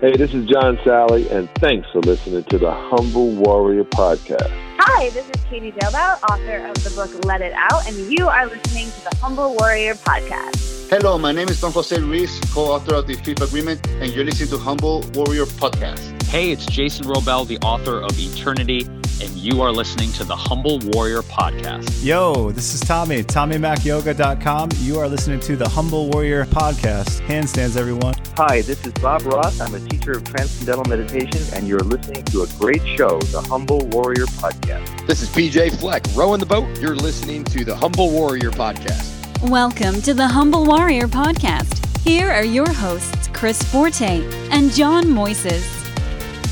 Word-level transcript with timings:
Hey, 0.00 0.16
this 0.16 0.32
is 0.32 0.46
John 0.46 0.78
Sally, 0.84 1.28
and 1.28 1.50
thanks 1.56 1.90
for 1.90 1.98
listening 1.98 2.44
to 2.44 2.58
the 2.58 2.70
Humble 2.70 3.32
Warrior 3.32 3.82
Podcast. 3.82 4.48
Hi, 4.78 5.10
this 5.10 5.28
is 5.28 5.44
Katie 5.50 5.72
Dalebout, 5.72 6.22
author 6.30 6.64
of 6.68 6.84
the 6.84 6.90
book 6.90 7.24
Let 7.24 7.40
It 7.40 7.52
Out, 7.52 7.84
and 7.88 7.96
you 8.08 8.28
are 8.28 8.46
listening 8.46 8.92
to 8.92 9.10
the 9.10 9.16
Humble 9.16 9.56
Warrior 9.56 9.94
Podcast. 9.94 10.88
Hello, 10.88 11.18
my 11.18 11.32
name 11.32 11.48
is 11.48 11.60
Don 11.60 11.72
Jose 11.72 12.00
Ruiz, 12.00 12.38
co-author 12.54 12.94
of 12.94 13.08
the 13.08 13.14
Fifth 13.14 13.42
Agreement, 13.42 13.84
and 13.88 14.12
you're 14.12 14.24
listening 14.24 14.50
to 14.50 14.58
Humble 14.58 15.00
Warrior 15.14 15.46
Podcast. 15.46 16.22
Hey, 16.22 16.52
it's 16.52 16.64
Jason 16.66 17.06
Robel, 17.06 17.44
the 17.44 17.58
author 17.58 18.00
of 18.00 18.16
Eternity, 18.16 18.84
and 19.20 19.30
you 19.30 19.62
are 19.62 19.72
listening 19.72 20.12
to 20.12 20.22
the 20.22 20.36
Humble 20.36 20.78
Warrior 20.92 21.22
Podcast. 21.22 22.04
Yo, 22.04 22.52
this 22.52 22.72
is 22.72 22.78
Tommy, 22.82 23.24
TommyMacYoga.com. 23.24 24.68
You 24.76 25.00
are 25.00 25.08
listening 25.08 25.40
to 25.40 25.56
the 25.56 25.68
Humble 25.68 26.08
Warrior 26.10 26.44
Podcast. 26.44 27.20
Handstands, 27.26 27.76
everyone. 27.76 28.14
Hi, 28.38 28.62
this 28.62 28.86
is 28.86 28.92
Bob 28.92 29.22
Roth. 29.22 29.60
I'm 29.60 29.74
a 29.74 29.80
teacher 29.80 30.12
of 30.12 30.22
Transcendental 30.22 30.84
Meditation, 30.84 31.42
and 31.54 31.66
you're 31.66 31.80
listening 31.80 32.22
to 32.26 32.42
a 32.42 32.46
great 32.56 32.86
show, 32.86 33.18
the 33.18 33.40
Humble 33.40 33.80
Warrior 33.88 34.26
Podcast. 34.26 35.08
This 35.08 35.22
is 35.22 35.28
PJ 35.30 35.80
Fleck, 35.80 36.04
rowing 36.14 36.38
the 36.38 36.46
boat. 36.46 36.78
You're 36.78 36.94
listening 36.94 37.42
to 37.46 37.64
the 37.64 37.74
Humble 37.74 38.12
Warrior 38.12 38.52
Podcast. 38.52 39.50
Welcome 39.50 40.00
to 40.02 40.14
the 40.14 40.28
Humble 40.28 40.64
Warrior 40.64 41.08
Podcast. 41.08 41.84
Here 42.02 42.30
are 42.30 42.44
your 42.44 42.72
hosts, 42.72 43.26
Chris 43.32 43.60
Forte 43.60 44.22
and 44.52 44.70
John 44.70 45.06
Moises. 45.06 45.66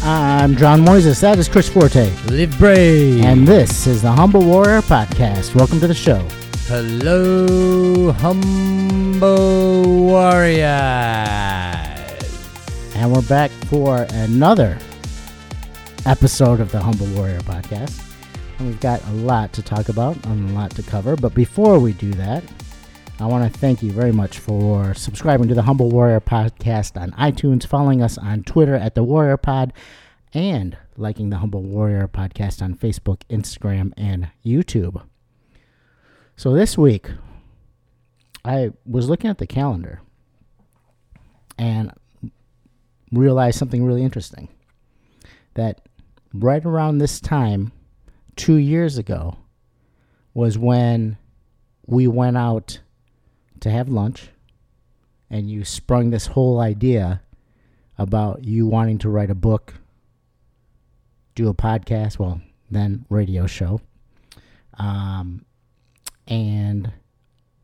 I'm 0.02 0.56
John 0.56 0.84
Moises. 0.84 1.20
That 1.20 1.38
is 1.38 1.48
Chris 1.48 1.68
Forte. 1.68 2.10
Live 2.24 2.58
brave. 2.58 3.24
And 3.24 3.46
this 3.46 3.86
is 3.86 4.02
the 4.02 4.10
Humble 4.10 4.44
Warrior 4.44 4.82
Podcast. 4.82 5.54
Welcome 5.54 5.78
to 5.78 5.86
the 5.86 5.94
show. 5.94 6.26
Hello, 6.68 8.10
Humble 8.10 9.84
Warriors. 9.84 10.66
And 12.96 13.12
we're 13.12 13.22
back 13.28 13.52
for 13.68 14.04
another 14.10 14.76
episode 16.06 16.58
of 16.58 16.72
the 16.72 16.80
Humble 16.80 17.06
Warrior 17.14 17.38
Podcast. 17.42 18.02
And 18.58 18.66
we've 18.66 18.80
got 18.80 19.00
a 19.06 19.12
lot 19.12 19.52
to 19.52 19.62
talk 19.62 19.90
about 19.90 20.16
and 20.26 20.50
a 20.50 20.54
lot 20.54 20.72
to 20.72 20.82
cover. 20.82 21.14
But 21.14 21.34
before 21.34 21.78
we 21.78 21.92
do 21.92 22.10
that, 22.14 22.42
I 23.20 23.26
want 23.26 23.52
to 23.52 23.60
thank 23.60 23.80
you 23.80 23.92
very 23.92 24.10
much 24.10 24.40
for 24.40 24.92
subscribing 24.92 25.46
to 25.46 25.54
the 25.54 25.62
Humble 25.62 25.90
Warrior 25.90 26.20
Podcast 26.20 27.00
on 27.00 27.12
iTunes, 27.12 27.64
following 27.64 28.02
us 28.02 28.18
on 28.18 28.42
Twitter 28.42 28.74
at 28.74 28.96
the 28.96 29.04
Warrior 29.04 29.36
Pod, 29.36 29.72
and 30.34 30.76
liking 30.96 31.30
the 31.30 31.38
Humble 31.38 31.62
Warrior 31.62 32.08
Podcast 32.08 32.60
on 32.60 32.74
Facebook, 32.74 33.20
Instagram, 33.30 33.92
and 33.96 34.30
YouTube. 34.44 35.00
So 36.38 36.52
this 36.52 36.76
week, 36.76 37.08
I 38.44 38.70
was 38.84 39.08
looking 39.08 39.30
at 39.30 39.38
the 39.38 39.46
calendar 39.46 40.02
and 41.56 41.90
realized 43.10 43.58
something 43.58 43.82
really 43.82 44.02
interesting. 44.02 44.50
That 45.54 45.80
right 46.34 46.62
around 46.62 46.98
this 46.98 47.20
time, 47.20 47.72
two 48.36 48.56
years 48.56 48.98
ago, 48.98 49.38
was 50.34 50.58
when 50.58 51.16
we 51.86 52.06
went 52.06 52.36
out 52.36 52.80
to 53.60 53.70
have 53.70 53.88
lunch 53.88 54.28
and 55.30 55.50
you 55.50 55.64
sprung 55.64 56.10
this 56.10 56.26
whole 56.26 56.60
idea 56.60 57.22
about 57.96 58.44
you 58.44 58.66
wanting 58.66 58.98
to 58.98 59.08
write 59.08 59.30
a 59.30 59.34
book, 59.34 59.72
do 61.34 61.48
a 61.48 61.54
podcast, 61.54 62.18
well, 62.18 62.42
then 62.70 63.06
radio 63.08 63.46
show, 63.46 63.80
um, 64.78 65.46
and 66.26 66.92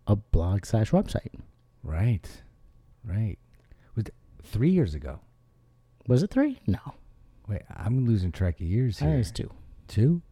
a 0.06 0.16
blog 0.16 0.64
slash 0.66 0.90
website. 0.90 1.34
Right, 1.82 2.28
right. 3.04 3.38
Was 3.96 4.06
it 4.06 4.14
three 4.44 4.70
years 4.70 4.94
ago? 4.94 5.20
Was 6.06 6.22
it 6.22 6.30
three? 6.30 6.58
No. 6.66 6.78
Wait, 7.48 7.62
I'm 7.74 8.06
losing 8.06 8.32
track 8.32 8.56
of 8.60 8.66
years 8.66 9.00
I 9.02 9.06
here. 9.06 9.14
it 9.14 9.18
was 9.18 9.32
two. 9.32 9.50
Two? 9.88 10.22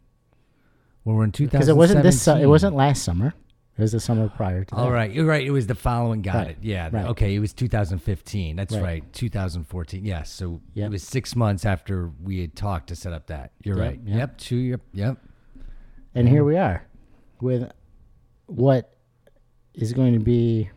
Well, 1.05 1.17
we're 1.17 1.25
in 1.25 1.33
2017. 1.33 1.49
Because 1.59 1.69
it 1.69 1.77
wasn't 1.77 2.03
this. 2.03 2.23
Su- 2.23 2.43
it 2.43 2.47
wasn't 2.47 2.77
last 2.77 3.03
summer. 3.03 3.35
It 3.79 3.83
was 3.83 3.93
the 3.93 4.01
summer 4.01 4.29
prior 4.29 4.65
to. 4.65 4.75
All 4.75 4.87
that. 4.87 4.91
right, 4.93 5.11
you're 5.11 5.25
right. 5.25 5.45
It 5.45 5.51
was 5.53 5.67
the 5.67 5.75
following. 5.75 6.21
Got 6.23 6.35
Right, 6.35 6.49
it. 6.51 6.59
Yeah. 6.61 6.91
right. 6.93 7.07
Okay. 7.07 7.35
It 7.35 7.39
was 7.39 7.55
2015. 7.55 8.55
That's 8.57 8.75
Right. 8.75 8.83
right. 8.83 9.13
2014. 9.13 10.05
Yes. 10.05 10.31
So 10.31 10.61
Yep. 10.75 10.87
it 10.87 10.91
was 10.93 11.03
six 11.03 11.35
months 11.35 11.65
after 11.65 12.11
we 12.23 12.41
had 12.43 12.55
talked 12.55 12.89
to 12.89 12.97
set 12.97 13.13
up 13.15 13.29
that. 13.29 13.53
You're 13.65 13.77
Yep, 13.79 13.87
right. 13.87 14.01
yep. 14.05 14.17
Yep. 14.19 14.39
Two. 14.39 14.57
Yep. 14.57 14.81
Yep. 14.93 15.19
And 16.15 16.29
here 16.29 16.45
we 16.45 16.59
are, 16.59 16.85
with 17.41 17.71
what 18.51 18.97
is 19.75 19.93
going 19.93 20.13
to 20.15 20.19
be. 20.21 20.71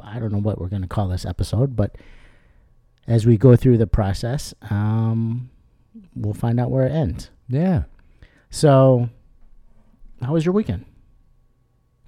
I 0.00 0.18
don't 0.20 0.32
know 0.32 0.38
what 0.38 0.60
we're 0.60 0.68
going 0.68 0.82
to 0.82 0.88
call 0.88 1.08
this 1.08 1.26
episode, 1.26 1.74
but 1.74 1.96
as 3.06 3.26
we 3.26 3.36
go 3.36 3.56
through 3.56 3.78
the 3.78 3.86
process, 3.86 4.54
um, 4.70 5.50
we'll 6.14 6.34
find 6.34 6.60
out 6.60 6.70
where 6.70 6.86
it 6.86 6.92
ends. 6.92 7.30
Yeah. 7.48 7.82
So, 8.50 9.08
how 10.22 10.32
was 10.32 10.44
your 10.44 10.54
weekend? 10.54 10.84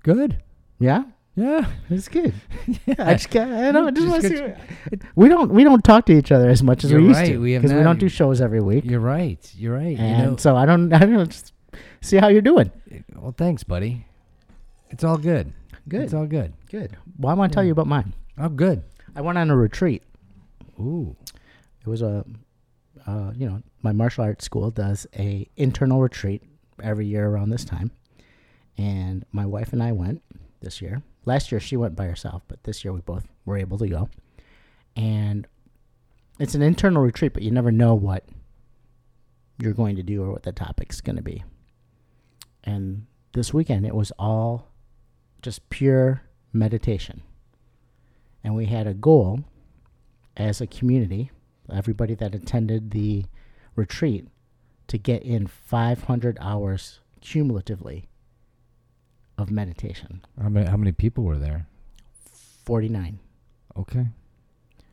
Good. 0.02 0.40
Yeah, 0.78 1.02
Yeah. 1.34 1.66
it's 1.90 2.08
good. 2.08 2.32
Yeah, 2.86 2.94
I 2.98 3.14
just 3.14 3.28
can't, 3.30 3.52
I 3.52 3.72
don't 3.72 3.88
I 3.88 3.90
just 3.90 4.06
want 4.08 4.22
to 4.22 4.28
see. 4.90 4.98
We 5.16 5.28
don't 5.28 5.50
we 5.50 5.64
don't 5.64 5.82
talk 5.84 6.06
to 6.06 6.12
each 6.16 6.32
other 6.32 6.48
as 6.48 6.62
much 6.62 6.84
as 6.84 6.92
we 6.94 7.02
used 7.02 7.18
right, 7.20 7.32
to 7.32 7.38
because 7.42 7.70
we 7.72 7.78
not- 7.78 7.84
don't 7.84 7.98
do 7.98 8.08
shows 8.08 8.40
every 8.40 8.60
week. 8.60 8.84
You're 8.86 9.00
right. 9.00 9.38
You're 9.56 9.74
right. 9.74 9.98
and 9.98 10.18
you 10.24 10.30
know, 10.30 10.36
so 10.36 10.56
I 10.56 10.64
don't 10.64 10.92
I 10.94 11.00
don't 11.00 11.28
just 11.30 11.52
see 12.00 12.16
how 12.16 12.28
you're 12.28 12.40
doing. 12.40 12.70
well, 13.16 13.34
thanks, 13.36 13.62
buddy. 13.64 14.06
It's 14.90 15.04
all 15.04 15.16
good. 15.16 15.52
Good. 15.88 16.02
It's 16.02 16.14
all 16.14 16.26
good. 16.26 16.52
Good. 16.70 16.96
Well, 17.18 17.30
I 17.30 17.34
want 17.34 17.52
to 17.52 17.54
tell 17.54 17.64
you 17.64 17.72
about 17.72 17.86
mine. 17.86 18.14
Oh, 18.38 18.48
good. 18.48 18.82
I 19.14 19.20
went 19.20 19.38
on 19.38 19.50
a 19.50 19.56
retreat. 19.56 20.02
Ooh. 20.78 21.16
It 21.80 21.88
was 21.88 22.02
a, 22.02 22.24
uh, 23.06 23.32
you 23.34 23.48
know, 23.48 23.62
my 23.82 23.92
martial 23.92 24.24
arts 24.24 24.44
school 24.44 24.70
does 24.70 25.06
a 25.16 25.48
internal 25.56 26.00
retreat 26.00 26.42
every 26.82 27.06
year 27.06 27.26
around 27.26 27.50
this 27.50 27.64
time, 27.64 27.90
and 28.76 29.24
my 29.32 29.46
wife 29.46 29.72
and 29.72 29.82
I 29.82 29.92
went 29.92 30.22
this 30.60 30.82
year. 30.82 31.02
Last 31.24 31.50
year 31.50 31.60
she 31.60 31.76
went 31.76 31.96
by 31.96 32.06
herself, 32.06 32.42
but 32.48 32.64
this 32.64 32.84
year 32.84 32.92
we 32.92 33.00
both 33.00 33.26
were 33.44 33.56
able 33.56 33.78
to 33.78 33.88
go. 33.88 34.08
And 34.96 35.46
it's 36.38 36.54
an 36.54 36.62
internal 36.62 37.02
retreat, 37.02 37.32
but 37.32 37.42
you 37.42 37.50
never 37.50 37.70
know 37.70 37.94
what 37.94 38.24
you're 39.58 39.72
going 39.74 39.96
to 39.96 40.02
do 40.02 40.22
or 40.22 40.32
what 40.32 40.42
the 40.42 40.52
topic's 40.52 41.00
going 41.00 41.16
to 41.16 41.22
be. 41.22 41.44
And 42.64 43.06
this 43.32 43.54
weekend 43.54 43.86
it 43.86 43.94
was 43.94 44.12
all 44.18 44.69
just 45.42 45.68
pure 45.70 46.22
meditation. 46.52 47.22
And 48.42 48.54
we 48.54 48.66
had 48.66 48.86
a 48.86 48.94
goal 48.94 49.44
as 50.36 50.60
a 50.60 50.66
community, 50.66 51.30
everybody 51.72 52.14
that 52.14 52.34
attended 52.34 52.90
the 52.90 53.24
retreat, 53.76 54.28
to 54.88 54.98
get 54.98 55.22
in 55.22 55.46
500 55.46 56.38
hours 56.40 57.00
cumulatively 57.20 58.08
of 59.38 59.50
meditation. 59.50 60.24
How 60.40 60.48
many, 60.48 60.66
how 60.66 60.76
many 60.76 60.92
people 60.92 61.24
were 61.24 61.38
there? 61.38 61.66
49. 62.64 63.18
Okay. 63.76 64.06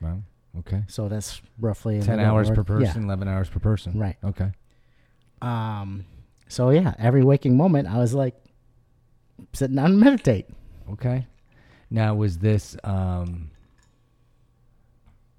Well, 0.01 0.23
okay. 0.59 0.83
So 0.87 1.09
that's 1.09 1.41
roughly 1.59 1.99
10 2.01 2.19
another 2.19 2.29
hours 2.29 2.49
per 2.49 2.61
word- 2.61 2.81
yeah. 2.81 2.87
person, 2.87 3.03
11 3.05 3.27
hours 3.27 3.49
per 3.49 3.59
person. 3.59 3.97
Right. 3.97 4.17
Okay. 4.23 4.51
Um, 5.41 6.05
so 6.47 6.69
yeah, 6.69 6.93
every 6.97 7.23
waking 7.23 7.57
moment 7.57 7.87
I 7.87 7.97
was 7.97 8.13
like 8.13 8.35
sitting 9.53 9.75
down 9.75 9.91
and 9.91 9.99
meditate. 9.99 10.47
Okay. 10.91 11.27
Now, 11.89 12.15
was 12.15 12.39
this 12.39 12.75
um, 12.83 13.49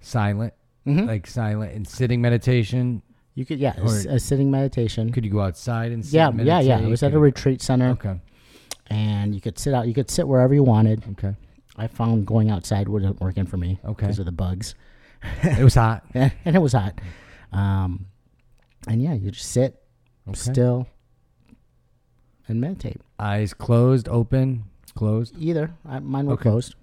silent? 0.00 0.54
Mhm. 0.86 1.06
Like 1.06 1.26
silent 1.26 1.75
and 1.75 1.86
sitting 1.86 2.20
meditation? 2.20 3.03
You 3.34 3.44
could 3.44 3.59
yeah, 3.60 3.75
Or- 3.81 3.94
a 4.14 4.19
sitting 4.19 4.50
meditation. 4.50 5.12
Could 5.12 5.25
you 5.25 5.31
go 5.31 5.41
outside 5.41 5.92
and 5.92 6.04
sit 6.04 6.14
yeah, 6.14 6.28
and 6.28 6.44
yeah, 6.47 6.60
yeah. 6.60 6.78
It 6.81 6.88
was 6.88 7.03
at 7.03 7.14
a 7.14 7.19
retreat 7.19 7.60
center, 7.62 7.91
Okay. 7.91 8.19
and 8.88 9.34
you 9.34 9.41
could 9.41 9.59
sit 9.59 9.75
out. 9.75 9.86
You 9.86 9.94
could 9.94 10.10
sit 10.10 10.26
wherever 10.26 10.54
you 10.54 10.62
wanted. 10.62 11.04
Okay. 11.12 11.34
I 11.76 11.86
found 11.86 12.26
going 12.26 12.50
outside 12.50 12.88
wasn't 12.88 13.20
working 13.20 13.47
for 13.47 13.56
me 13.56 13.78
Okay. 13.84 14.06
because 14.06 14.18
of 14.18 14.24
the 14.27 14.33
bugs. 14.33 14.74
It 15.42 15.62
was 15.62 15.74
hot. 15.74 16.04
and 16.15 16.33
it 16.56 16.60
was 16.60 16.72
hot. 16.72 17.01
Um, 17.53 18.06
and 18.89 19.01
yeah, 19.03 19.15
you 19.15 19.30
just 19.30 19.51
sit 19.53 19.80
Okay. 20.27 20.36
still 20.36 20.89
and 22.48 22.60
meditate. 22.60 23.01
Eyes 23.18 23.53
closed, 23.54 24.09
open, 24.09 24.65
closed. 24.94 25.34
Either 25.38 25.72
I, 25.86 25.98
mine 25.98 26.26
were 26.26 26.34
Okay. 26.34 26.42
closed. 26.50 26.74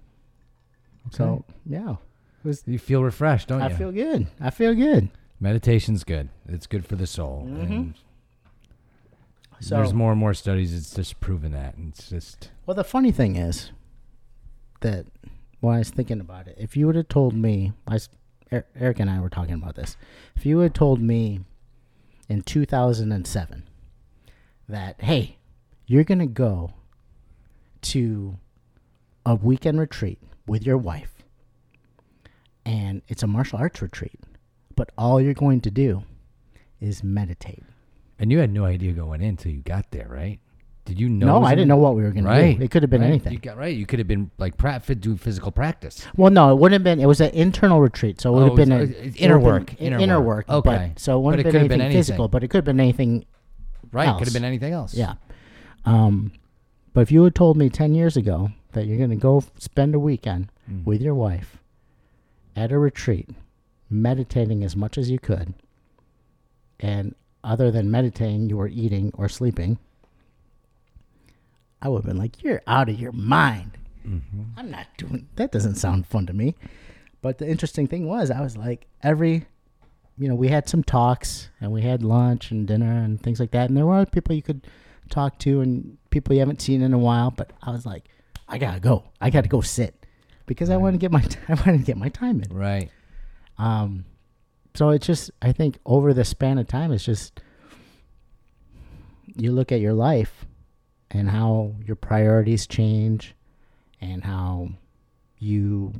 So 1.10 1.44
yeah, 1.64 1.96
was. 2.44 2.62
You 2.66 2.78
feel 2.78 3.02
refreshed, 3.02 3.48
don't 3.48 3.60
you? 3.60 3.66
I 3.66 3.70
you? 3.70 3.76
feel 3.76 3.92
good. 3.92 4.26
I 4.40 4.50
feel 4.50 4.74
good. 4.74 5.08
Meditation's 5.40 6.02
good. 6.04 6.28
It's 6.48 6.66
good 6.66 6.84
for 6.86 6.96
the 6.96 7.06
soul. 7.06 7.46
And 7.46 7.94
So 9.60 9.76
there's 9.76 9.94
more 9.94 10.10
and 10.12 10.20
more 10.20 10.34
studies. 10.34 10.74
It's 10.74 10.94
just 10.94 11.20
proven 11.20 11.52
that. 11.52 11.76
And 11.76 11.92
it's 11.92 12.08
just 12.10 12.50
well, 12.66 12.74
the 12.74 12.84
funny 12.84 13.12
thing 13.12 13.36
is 13.36 13.70
that 14.80 15.06
when 15.60 15.74
I 15.74 15.78
was 15.78 15.90
thinking 15.90 16.20
about 16.20 16.48
it, 16.48 16.56
if 16.58 16.76
you 16.76 16.86
would 16.86 16.96
have 16.96 17.08
told 17.08 17.34
me, 17.34 17.72
I, 17.86 17.94
s- 17.96 18.08
Er- 18.52 18.66
Eric 18.78 19.00
and 19.00 19.10
I 19.10 19.20
were 19.20 19.30
talking 19.30 19.54
about 19.54 19.74
this. 19.74 19.96
If 20.36 20.44
you 20.46 20.58
had 20.58 20.74
told 20.74 21.00
me 21.00 21.40
in 22.28 22.42
2007 22.42 23.62
that 24.68 25.00
hey, 25.00 25.36
you're 25.86 26.04
gonna 26.04 26.26
go 26.26 26.72
to 27.82 28.38
a 29.24 29.34
weekend 29.34 29.78
retreat 29.80 30.18
with 30.46 30.64
your 30.64 30.78
wife 30.78 31.12
and 32.64 33.02
it's 33.08 33.22
a 33.22 33.26
martial 33.26 33.58
arts 33.58 33.80
retreat, 33.82 34.18
but 34.74 34.90
all 34.98 35.20
you're 35.20 35.34
going 35.34 35.60
to 35.60 35.70
do 35.70 36.02
is 36.80 37.02
meditate. 37.04 37.62
And 38.18 38.32
you 38.32 38.38
had 38.38 38.50
no 38.52 38.64
idea 38.64 38.92
going 38.92 39.20
in 39.20 39.30
until 39.30 39.52
you 39.52 39.60
got 39.60 39.90
there, 39.90 40.08
right? 40.08 40.40
Did 40.84 41.00
you 41.00 41.08
know? 41.08 41.26
No, 41.26 41.44
I 41.44 41.54
didn't 41.56 41.68
know 41.68 41.76
what 41.76 41.96
we 41.96 42.02
were 42.02 42.12
gonna 42.12 42.54
do. 42.54 42.62
It 42.62 42.70
could 42.70 42.82
have 42.84 42.90
been 42.90 43.00
right. 43.00 43.08
anything. 43.08 43.32
You 43.32 43.40
got 43.40 43.56
right. 43.56 43.76
You 43.76 43.86
could 43.86 43.98
have 43.98 44.06
been 44.06 44.30
like 44.38 44.56
pra- 44.56 44.78
fit 44.78 45.00
doing 45.00 45.16
physical 45.16 45.50
practice. 45.50 46.06
Well, 46.16 46.30
no, 46.30 46.52
it 46.52 46.58
wouldn't 46.60 46.74
have 46.74 46.84
been. 46.84 47.00
It 47.00 47.06
was 47.06 47.20
an 47.20 47.30
internal 47.30 47.80
retreat, 47.80 48.20
so 48.20 48.30
it 48.30 48.34
would 48.34 48.42
Oh, 48.44 48.46
have 48.46 48.56
been 48.56 48.72
it 48.72 48.76
a, 48.76 48.80
was- 48.80 48.90
it 48.90 49.16
inner 49.20 49.38
been 49.38 49.44
work, 49.46 49.80
inner 49.80 49.98
inner 49.98 50.20
work. 50.20 50.48
work. 50.48 50.66
Okay. 50.66 50.90
but, 50.94 51.00
so 51.00 51.18
it 51.18 51.22
wouldn't 51.22 51.40
it 51.40 51.46
have 51.46 51.52
been 51.54 51.60
have 51.62 51.68
been 51.70 51.80
anything 51.80 51.98
physical, 51.98 52.28
but 52.28 52.44
it 52.44 52.48
could 52.48 52.58
have 52.58 52.64
been 52.64 52.78
anything. 52.80 53.24
Right. 53.92 54.06
else. 54.06 54.18
Could 54.18 54.28
have 54.28 54.34
been 54.34 54.44
anything 54.44 54.72
else. 54.72 54.94
Yeah. 54.94 55.14
Um, 55.86 56.32
but 56.92 57.00
if 57.02 57.10
you 57.12 57.22
had 57.24 57.34
told 57.34 57.56
me 57.56 57.68
ten 57.70 57.94
years 57.94 58.16
ago 58.16 58.50
that 58.72 58.86
you're 58.86 58.98
going 58.98 59.10
to 59.10 59.16
go 59.16 59.42
spend 59.58 59.94
a 59.94 59.98
weekend 59.98 60.50
Mm. 60.70 60.84
with 60.84 61.00
your 61.00 61.14
wife 61.14 61.58
at 62.56 62.72
a 62.72 62.78
retreat, 62.78 63.30
meditating 63.88 64.64
as 64.64 64.74
much 64.74 64.98
as 64.98 65.08
you 65.08 65.18
could, 65.20 65.54
and 66.80 67.14
other 67.44 67.70
than 67.70 67.88
meditating, 67.88 68.48
you 68.50 68.56
were 68.56 68.66
eating 68.66 69.12
or 69.14 69.28
sleeping, 69.28 69.78
I 71.80 71.88
would 71.88 71.98
have 71.98 72.06
been 72.06 72.16
like, 72.16 72.42
"You're 72.42 72.62
out 72.66 72.88
of 72.88 72.98
your 72.98 73.12
mind." 73.12 73.78
Mm-hmm. 74.04 74.42
I'm 74.56 74.70
not 74.72 74.86
doing 74.96 75.28
that. 75.36 75.52
Doesn't 75.52 75.76
sound 75.76 76.06
fun 76.06 76.26
to 76.26 76.32
me. 76.32 76.56
But 77.22 77.38
the 77.38 77.48
interesting 77.48 77.86
thing 77.86 78.06
was, 78.06 78.30
I 78.30 78.40
was 78.40 78.56
like, 78.56 78.86
every, 79.02 79.46
you 80.18 80.28
know, 80.28 80.34
we 80.34 80.48
had 80.48 80.68
some 80.68 80.82
talks 80.82 81.48
and 81.60 81.72
we 81.72 81.82
had 81.82 82.02
lunch 82.02 82.50
and 82.50 82.66
dinner 82.66 83.02
and 83.02 83.20
things 83.20 83.38
like 83.40 83.50
that, 83.52 83.68
and 83.68 83.76
there 83.76 83.86
were 83.86 83.94
other 83.96 84.10
people 84.10 84.34
you 84.34 84.42
could 84.42 84.66
talk 85.08 85.38
to 85.40 85.60
and 85.60 85.98
people 86.10 86.34
you 86.34 86.40
haven't 86.40 86.60
seen 86.60 86.82
in 86.82 86.92
a 86.92 86.98
while. 86.98 87.30
But 87.30 87.52
I 87.62 87.70
was 87.70 87.86
like, 87.86 88.04
I 88.48 88.58
gotta 88.58 88.80
go. 88.80 89.04
I 89.20 89.30
gotta 89.30 89.48
go 89.48 89.60
sit 89.60 90.06
because 90.46 90.70
I 90.70 90.76
want 90.76 90.94
to 90.94 90.98
get 90.98 91.10
my 91.10 91.24
I 91.48 91.54
want 91.54 91.78
to 91.78 91.84
get 91.84 91.96
my 91.96 92.08
time 92.08 92.42
in. 92.42 92.56
Right. 92.56 92.90
Um, 93.58 94.04
so 94.74 94.90
it's 94.90 95.06
just 95.06 95.30
I 95.42 95.52
think 95.52 95.78
over 95.86 96.12
the 96.12 96.24
span 96.24 96.58
of 96.58 96.66
time, 96.68 96.92
it's 96.92 97.04
just 97.04 97.40
you 99.36 99.52
look 99.52 99.72
at 99.72 99.80
your 99.80 99.92
life 99.92 100.46
and 101.10 101.30
how 101.30 101.74
your 101.84 101.96
priorities 101.96 102.66
change 102.66 103.34
and 104.00 104.24
how 104.24 104.70
you 105.38 105.92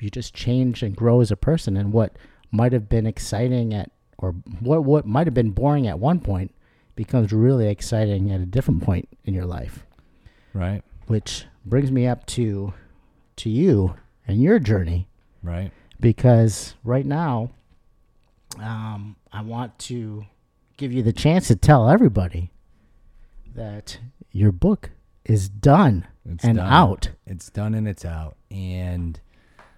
you 0.00 0.10
just 0.10 0.34
change 0.34 0.82
and 0.82 0.96
grow 0.96 1.20
as 1.20 1.30
a 1.30 1.36
person 1.36 1.76
and 1.76 1.92
what 1.92 2.16
might 2.50 2.72
have 2.72 2.88
been 2.88 3.06
exciting 3.06 3.72
at 3.72 3.90
or 4.18 4.32
what 4.60 4.84
what 4.84 5.06
might 5.06 5.26
have 5.26 5.34
been 5.34 5.50
boring 5.50 5.86
at 5.86 5.98
one 5.98 6.20
point 6.20 6.53
becomes 6.96 7.32
really 7.32 7.68
exciting 7.68 8.30
at 8.30 8.40
a 8.40 8.46
different 8.46 8.82
point 8.82 9.08
in 9.24 9.34
your 9.34 9.46
life 9.46 9.84
Right. 10.52 10.82
which 11.06 11.46
brings 11.64 11.90
me 11.90 12.06
up 12.06 12.24
to 12.26 12.72
to 13.36 13.50
you 13.50 13.94
and 14.28 14.40
your 14.40 14.58
journey 14.58 15.08
Right. 15.42 15.72
because 16.00 16.74
right 16.84 17.04
now 17.06 17.50
um, 18.60 19.16
I 19.32 19.42
want 19.42 19.78
to 19.80 20.26
give 20.76 20.92
you 20.92 21.02
the 21.02 21.12
chance 21.12 21.48
to 21.48 21.56
tell 21.56 21.88
everybody 21.88 22.50
that 23.54 23.98
your 24.30 24.52
book 24.52 24.90
is 25.24 25.48
done 25.48 26.06
It's 26.28 26.44
and 26.44 26.58
done. 26.58 26.72
out. 26.72 27.10
It's 27.26 27.50
done 27.50 27.74
and 27.74 27.88
it's 27.88 28.04
out. 28.04 28.36
And 28.50 29.18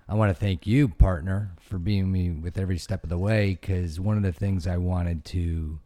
I 0.09 0.15
want 0.15 0.31
to 0.31 0.35
thank 0.35 0.67
you, 0.67 0.89
partner, 0.89 1.53
for 1.61 1.79
being 1.79 2.11
me 2.13 2.31
with 2.31 2.59
every 2.59 2.79
step 2.79 3.03
of 3.03 3.09
the 3.11 3.19
way. 3.19 3.51
Because 3.61 3.99
one 4.01 4.17
of 4.17 4.23
the 4.23 4.33
things 4.33 4.67
I 4.67 4.77
wanted 4.77 5.25
to 5.27 5.79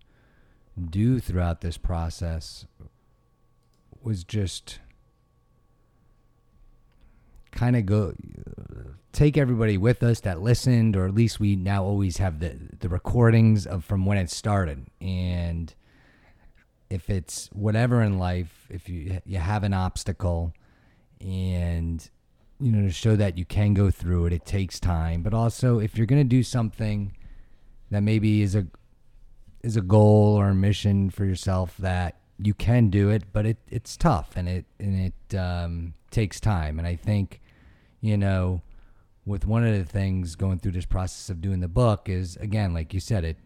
do 0.90 1.20
throughout 1.20 1.60
this 1.60 1.76
process 1.76 2.66
was 4.02 4.24
just 4.24 4.78
kind 7.52 7.76
of 7.76 7.84
go 7.84 8.14
take 9.12 9.36
everybody 9.36 9.76
with 9.76 10.02
us 10.02 10.20
that 10.20 10.40
listened 10.40 10.96
or 10.96 11.06
at 11.06 11.14
least 11.14 11.40
we 11.40 11.56
now 11.56 11.82
always 11.82 12.18
have 12.18 12.40
the 12.40 12.56
the 12.78 12.88
recordings 12.88 13.66
of 13.66 13.84
from 13.84 14.06
when 14.06 14.18
it 14.18 14.30
started. 14.30 14.86
And 15.00 15.74
if 16.88 17.10
it's 17.10 17.48
whatever 17.52 18.02
in 18.02 18.18
life 18.18 18.66
if 18.70 18.88
you 18.88 19.20
you 19.24 19.38
have 19.38 19.64
an 19.64 19.74
obstacle 19.74 20.54
and 21.20 22.08
you 22.58 22.72
know 22.72 22.86
to 22.86 22.92
show 22.92 23.16
that 23.16 23.36
you 23.36 23.44
can 23.44 23.74
go 23.74 23.90
through 23.90 24.26
it 24.26 24.32
it 24.32 24.46
takes 24.46 24.78
time. 24.78 25.22
But 25.22 25.34
also 25.34 25.80
if 25.80 25.96
you're 25.96 26.06
going 26.06 26.22
to 26.22 26.28
do 26.28 26.42
something 26.42 27.16
that 27.90 28.02
maybe 28.02 28.42
is 28.42 28.54
a 28.54 28.66
is 29.62 29.76
a 29.76 29.80
goal 29.82 30.36
or 30.38 30.48
a 30.48 30.54
mission 30.54 31.10
for 31.10 31.24
yourself 31.24 31.76
that 31.78 32.16
you 32.38 32.54
can 32.54 32.88
do 32.90 33.10
it 33.10 33.24
but 33.32 33.44
it 33.44 33.58
it's 33.68 33.96
tough 33.96 34.32
and 34.36 34.48
it 34.48 34.64
and 34.78 35.12
it 35.30 35.36
um, 35.36 35.92
takes 36.10 36.40
time 36.40 36.78
and 36.78 36.88
i 36.88 36.96
think 36.96 37.40
you 38.00 38.16
know 38.16 38.62
with 39.26 39.46
one 39.46 39.62
of 39.66 39.76
the 39.76 39.84
things 39.84 40.34
going 40.36 40.58
through 40.58 40.72
this 40.72 40.86
process 40.86 41.28
of 41.28 41.40
doing 41.42 41.60
the 41.60 41.68
book 41.68 42.08
is 42.08 42.36
again 42.36 42.72
like 42.72 42.94
you 42.94 43.00
said 43.00 43.24
it 43.24 43.36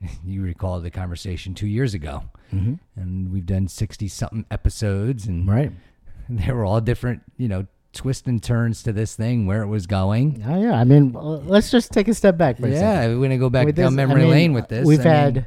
you 0.24 0.42
recall 0.42 0.80
the 0.80 0.90
conversation 0.90 1.54
two 1.54 1.66
years 1.66 1.94
ago 1.94 2.22
Mhm. 2.52 2.78
and 2.94 3.32
we've 3.32 3.46
done 3.46 3.66
60 3.66 4.06
something 4.06 4.44
episodes 4.50 5.26
and 5.26 5.48
Right. 5.48 5.72
they 6.28 6.52
were 6.52 6.64
all 6.64 6.80
different 6.80 7.22
you 7.36 7.48
know 7.48 7.66
twists 7.94 8.26
and 8.28 8.42
turns 8.42 8.82
to 8.82 8.92
this 8.92 9.14
thing 9.16 9.46
where 9.46 9.62
it 9.62 9.68
was 9.68 9.86
going. 9.86 10.42
Oh 10.46 10.60
yeah, 10.60 10.74
I 10.78 10.84
mean, 10.84 11.12
let's 11.12 11.70
just 11.70 11.92
take 11.92 12.08
a 12.08 12.14
step 12.14 12.36
back 12.36 12.58
for 12.58 12.68
yeah 12.68 13.06
we're 13.08 13.22
gonna 13.22 13.38
go 13.38 13.48
back 13.50 13.66
With 13.66 13.76
down 13.76 13.94
this- 13.96 14.02
I 14.02 14.06
memory 14.06 14.22
mean, 14.22 14.30
lane 14.30 14.52
with 14.52 14.68
this. 14.68 14.86
We've 14.86 15.00
I 15.00 15.04
mean, 15.04 15.12
had 15.12 15.46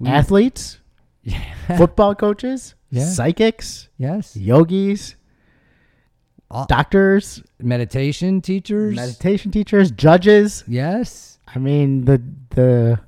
we- 0.00 0.08
athletes, 0.10 0.78
football 1.76 2.14
coaches, 2.14 2.74
Yeah. 2.90 3.04
psychics, 3.04 3.88
yes. 3.98 4.36
yogis, 4.36 5.14
All- 6.50 6.66
doctors, 6.66 7.42
meditation 7.60 8.40
teachers. 8.40 8.96
meditation 8.96 9.50
teachers, 9.50 9.90
judges. 9.90 10.64
yes. 10.66 11.38
I 11.46 11.58
mean, 11.58 12.04
the 12.04 12.22
the 12.50 13.00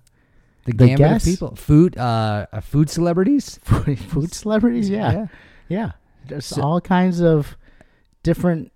the, 0.66 0.72
The 0.72 0.72
gambit 0.72 0.98
guests? 0.98 1.26
of 1.28 1.32
people. 1.32 1.56
Food 1.56 1.96
uh, 1.98 2.46
uh 2.52 2.60
food 2.60 2.90
celebrities? 2.90 3.58
Food, 3.64 4.34
celebrities. 4.34 4.90
Yeah, 4.90 5.26
yeah. 5.68 5.92
There's 6.26 6.44
So- 6.46 6.62
all 6.62 6.80
kinds 6.80 7.20
of 7.22 7.56
different 8.22 8.72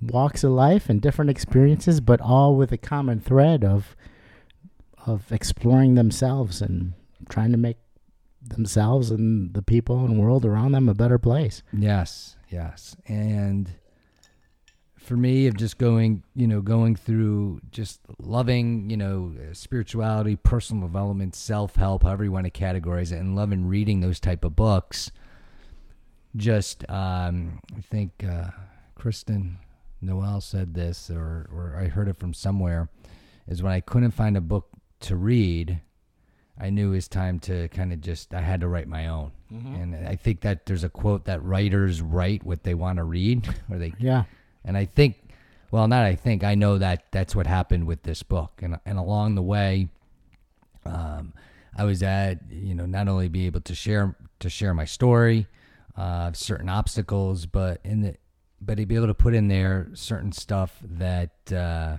walks 0.00 0.44
of 0.44 0.52
life 0.52 0.88
and 0.88 1.00
different 1.00 1.30
experiences, 1.30 2.00
but 2.00 2.20
all 2.20 2.56
with 2.56 2.72
a 2.72 2.78
common 2.78 3.20
thread 3.20 3.64
of 3.64 3.96
of 5.06 5.30
exploring 5.32 5.94
themselves 5.94 6.62
and 6.62 6.94
trying 7.28 7.52
to 7.52 7.58
make 7.58 7.76
themselves 8.42 9.10
and 9.10 9.54
the 9.54 9.62
people 9.62 10.04
and 10.04 10.18
world 10.18 10.44
around 10.44 10.72
them 10.72 10.88
a 10.88 10.94
better 10.94 11.18
place. 11.18 11.62
Yes, 11.72 12.36
yes. 12.50 12.96
And 13.06 13.70
for 14.96 15.16
me 15.16 15.46
of 15.46 15.56
just 15.56 15.78
going, 15.78 16.22
you 16.34 16.46
know, 16.46 16.60
going 16.62 16.96
through 16.96 17.60
just 17.70 18.00
loving, 18.18 18.88
you 18.88 18.96
know, 18.96 19.34
spirituality, 19.52 20.36
personal 20.36 20.86
development, 20.86 21.34
self-help, 21.34 22.02
however 22.02 22.24
you 22.24 22.32
want 22.32 22.46
to 22.46 22.50
categorize 22.50 23.12
it, 23.12 23.18
and 23.18 23.36
loving 23.36 23.66
reading 23.66 24.00
those 24.00 24.20
type 24.20 24.44
of 24.44 24.56
books. 24.56 25.10
Just, 26.36 26.88
um, 26.90 27.60
I 27.76 27.80
think 27.80 28.24
uh, 28.28 28.48
Kristen 28.94 29.58
Noel 30.00 30.40
said 30.40 30.74
this, 30.74 31.10
or 31.10 31.48
or 31.52 31.76
I 31.80 31.88
heard 31.88 32.08
it 32.08 32.16
from 32.16 32.34
somewhere, 32.34 32.88
is 33.46 33.62
when 33.62 33.72
I 33.72 33.80
couldn't 33.80 34.10
find 34.12 34.36
a 34.36 34.40
book 34.40 34.68
to 35.00 35.16
read, 35.16 35.80
I 36.58 36.70
knew 36.70 36.88
it 36.92 36.96
was 36.96 37.08
time 37.08 37.38
to 37.40 37.68
kind 37.68 37.92
of 37.92 38.00
just 38.00 38.34
I 38.34 38.40
had 38.40 38.60
to 38.62 38.68
write 38.68 38.88
my 38.88 39.06
own. 39.08 39.32
And 39.50 39.94
I 40.08 40.16
think 40.16 40.40
that 40.40 40.66
there's 40.66 40.82
a 40.82 40.88
quote 40.88 41.26
that 41.26 41.40
writers 41.44 42.02
write 42.02 42.42
what 42.44 42.64
they 42.64 42.74
want 42.74 42.96
to 42.96 43.04
read, 43.04 43.48
or 43.70 43.78
they 43.78 43.92
Yeah. 43.98 44.24
and 44.64 44.76
I 44.76 44.84
think, 44.86 45.16
well, 45.70 45.86
not 45.86 46.04
I 46.04 46.16
think, 46.16 46.42
I 46.42 46.56
know 46.56 46.78
that 46.78 47.04
that's 47.12 47.36
what 47.36 47.46
happened 47.46 47.86
with 47.86 48.02
this 48.02 48.24
book. 48.24 48.60
And, 48.62 48.80
and 48.84 48.98
along 48.98 49.36
the 49.36 49.42
way, 49.42 49.88
um, 50.84 51.32
I 51.76 51.84
was 51.84 52.02
at, 52.02 52.40
you 52.50 52.74
know, 52.74 52.86
not 52.86 53.06
only 53.08 53.28
be 53.28 53.46
able 53.46 53.60
to 53.60 53.74
share, 53.76 54.16
to 54.40 54.50
share 54.50 54.74
my 54.74 54.84
story, 54.84 55.46
uh, 55.96 56.32
certain 56.32 56.68
obstacles, 56.68 57.46
but 57.46 57.80
in 57.84 58.02
the, 58.02 58.16
but 58.60 58.76
to 58.78 58.86
be 58.86 58.96
able 58.96 59.06
to 59.06 59.14
put 59.14 59.34
in 59.34 59.48
there 59.48 59.88
certain 59.94 60.32
stuff 60.32 60.78
that, 60.82 61.30
uh, 61.52 61.98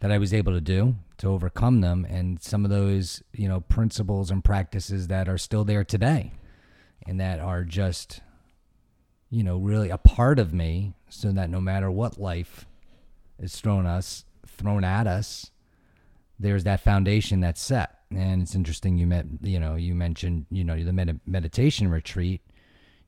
that 0.00 0.10
I 0.10 0.18
was 0.18 0.34
able 0.34 0.52
to 0.52 0.60
do 0.60 0.96
to 1.18 1.28
overcome 1.28 1.80
them. 1.80 2.06
And 2.08 2.42
some 2.42 2.64
of 2.64 2.70
those, 2.70 3.22
you 3.32 3.48
know, 3.48 3.60
principles 3.60 4.30
and 4.30 4.42
practices 4.42 5.08
that 5.08 5.28
are 5.28 5.38
still 5.38 5.64
there 5.64 5.84
today 5.84 6.32
and 7.06 7.20
that 7.20 7.38
are 7.38 7.64
just, 7.64 8.20
you 9.28 9.44
know, 9.44 9.58
really 9.58 9.90
a 9.90 9.98
part 9.98 10.38
of 10.38 10.52
me 10.52 10.94
so 11.08 11.30
that 11.32 11.50
no 11.50 11.60
matter 11.60 11.90
what 11.90 12.18
life 12.18 12.66
is 13.38 13.60
thrown 13.60 13.86
us 13.86 14.24
thrown 14.60 14.84
at 14.84 15.06
us, 15.06 15.50
there's 16.38 16.64
that 16.64 16.80
foundation 16.80 17.40
that's 17.40 17.60
set. 17.60 17.98
And 18.10 18.42
it's 18.42 18.54
interesting 18.54 18.98
you 18.98 19.06
met, 19.06 19.26
you 19.40 19.58
know, 19.58 19.74
you 19.76 19.94
mentioned, 19.94 20.46
you 20.50 20.64
know, 20.64 20.82
the 20.82 20.92
med- 20.92 21.20
meditation 21.26 21.88
retreat. 21.88 22.42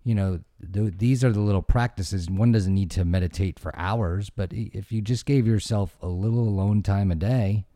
You 0.04 0.14
know, 0.16 0.40
th- 0.72 0.94
these 0.98 1.22
are 1.22 1.30
the 1.32 1.40
little 1.40 1.62
practices. 1.62 2.28
One 2.28 2.50
doesn't 2.52 2.74
need 2.74 2.90
to 2.92 3.04
meditate 3.04 3.58
for 3.60 3.74
hours, 3.78 4.30
but 4.30 4.52
if 4.52 4.90
you 4.90 5.00
just 5.00 5.26
gave 5.26 5.46
yourself 5.46 5.96
a 6.02 6.08
little 6.08 6.40
alone 6.48 6.82
time 6.82 7.10
a 7.12 7.14
day, 7.14 7.66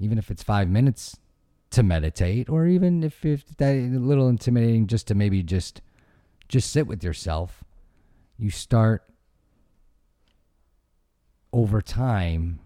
even 0.00 0.18
if 0.18 0.30
it's 0.30 0.42
five 0.42 0.68
minutes 0.68 1.16
to 1.70 1.82
meditate, 1.82 2.48
or 2.48 2.66
even 2.66 3.04
if, 3.04 3.24
if 3.24 3.44
that 3.58 3.72
a 3.74 3.86
little 3.98 4.28
intimidating, 4.28 4.86
just 4.86 5.06
to 5.08 5.14
maybe 5.14 5.42
just 5.42 5.80
just 6.48 6.70
sit 6.70 6.86
with 6.86 7.04
yourself, 7.04 7.62
you 8.38 8.50
start 8.50 9.04
over 11.52 11.80
time, 11.82 12.58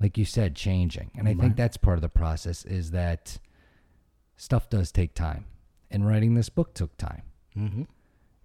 like 0.00 0.16
you 0.18 0.24
said, 0.24 0.54
changing. 0.54 1.10
And 1.16 1.26
I 1.26 1.32
Right. 1.32 1.40
think 1.40 1.56
that's 1.56 1.76
part 1.76 1.96
of 1.98 2.02
the 2.02 2.08
process 2.08 2.64
is 2.64 2.90
that 2.90 3.38
stuff 4.36 4.68
does 4.68 4.92
take 4.92 5.14
time. 5.14 5.46
And 5.90 6.06
writing 6.06 6.34
this 6.34 6.48
book 6.48 6.74
took 6.74 6.96
time. 6.98 7.22
Mm-hmm. 7.56 7.82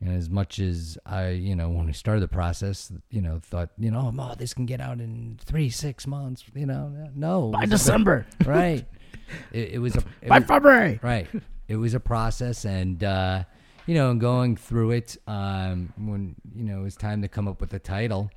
And 0.03 0.15
as 0.17 0.29
much 0.31 0.57
as 0.57 0.97
I, 1.05 1.29
you 1.29 1.55
know, 1.55 1.69
when 1.69 1.85
we 1.85 1.93
started 1.93 2.21
the 2.21 2.27
process, 2.27 2.91
you 3.11 3.21
know, 3.21 3.39
thought, 3.43 3.69
you 3.77 3.91
know, 3.91 4.11
oh, 4.17 4.33
this 4.35 4.51
can 4.53 4.65
get 4.65 4.81
out 4.81 4.99
in 4.99 5.37
three, 5.45 5.69
six 5.69 6.07
months, 6.07 6.43
you 6.55 6.65
know, 6.65 7.09
no. 7.15 7.49
By 7.51 7.61
was 7.61 7.69
a- 7.69 7.71
December. 7.73 8.25
right. 8.45 8.83
It, 9.51 9.73
it 9.73 9.79
was 9.79 9.95
a 9.95 10.03
it 10.21 10.29
By 10.29 10.39
was- 10.39 10.47
February. 10.47 10.99
Right. 11.03 11.27
It 11.67 11.75
was 11.75 11.93
a 11.93 11.99
process, 12.01 12.65
and 12.65 13.01
uh, 13.03 13.43
you 13.85 13.93
know, 13.93 14.13
going 14.15 14.57
through 14.57 14.91
it, 14.91 15.17
um, 15.27 15.93
when 15.97 16.35
you 16.53 16.63
know 16.65 16.79
it 16.79 16.83
was 16.83 16.95
time 16.97 17.21
to 17.21 17.27
come 17.29 17.47
up 17.47 17.61
with 17.61 17.73
a 17.73 17.79
title, 17.79 18.29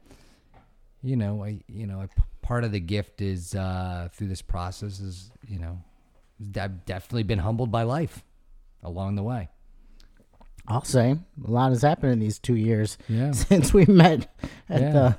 you 1.02 1.16
know, 1.16 1.42
I, 1.42 1.60
you 1.66 1.86
know, 1.86 2.02
I, 2.02 2.08
part 2.42 2.62
of 2.64 2.70
the 2.72 2.78
gift 2.78 3.20
is 3.22 3.54
uh, 3.54 4.08
through 4.12 4.28
this 4.28 4.42
process 4.42 5.00
is, 5.00 5.32
you 5.48 5.58
know, 5.58 5.82
I've 6.60 6.84
definitely 6.84 7.24
been 7.24 7.40
humbled 7.40 7.72
by 7.72 7.82
life 7.82 8.22
along 8.84 9.16
the 9.16 9.22
way. 9.24 9.48
I'll 10.66 10.84
say 10.84 11.10
a 11.46 11.50
lot 11.50 11.70
has 11.70 11.82
happened 11.82 12.12
in 12.12 12.18
these 12.20 12.38
two 12.38 12.56
years 12.56 12.96
Yeah. 13.08 13.30
since 13.32 13.74
we 13.74 13.84
met 13.86 14.34
at 14.68 14.80
Yeah. 14.80 15.14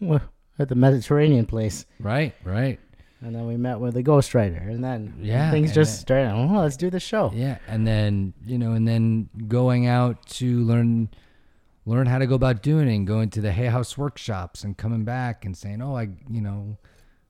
the 0.00 0.20
at 0.58 0.68
the 0.68 0.74
Mediterranean 0.74 1.46
place, 1.46 1.86
Right. 1.98 2.34
Right. 2.44 2.78
and 3.22 3.34
then 3.34 3.46
we 3.46 3.56
met 3.56 3.80
with 3.80 3.94
the 3.94 4.02
ghostwriter, 4.02 4.68
and 4.68 4.82
then 4.84 5.14
Yeah, 5.20 5.50
things 5.50 5.72
just 5.74 6.06
then- 6.06 6.26
started. 6.26 6.32
Oh, 6.34 6.60
let's 6.60 6.76
do 6.76 6.90
the 6.90 7.00
show. 7.00 7.30
Yeah, 7.34 7.58
and 7.68 7.86
then 7.86 8.34
you 8.46 8.58
know, 8.58 8.72
and 8.72 8.86
then 8.86 9.28
going 9.48 9.86
out 9.86 10.26
to 10.40 10.62
learn 10.64 11.08
learn 11.86 12.06
how 12.06 12.18
to 12.18 12.26
go 12.26 12.34
about 12.34 12.62
doing 12.62 12.88
it, 12.88 12.94
and 12.94 13.06
going 13.06 13.30
to 13.30 13.40
the 13.40 13.52
Hay 13.52 13.66
House 13.66 13.96
workshops, 13.98 14.64
and 14.64 14.76
coming 14.76 15.04
back 15.04 15.44
and 15.44 15.56
saying, 15.56 15.80
"Oh, 15.82 15.96
I, 15.96 16.08
you 16.30 16.40
know, 16.42 16.76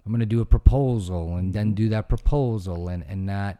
I'm 0.04 0.12
going 0.12 0.20
to 0.20 0.26
do 0.26 0.40
a 0.40 0.46
proposal," 0.46 1.36
and 1.36 1.54
then 1.54 1.68
mm-hmm. 1.68 1.74
do 1.74 1.88
that 1.90 2.08
proposal, 2.08 2.88
and 2.88 3.04
and 3.08 3.26
not 3.26 3.58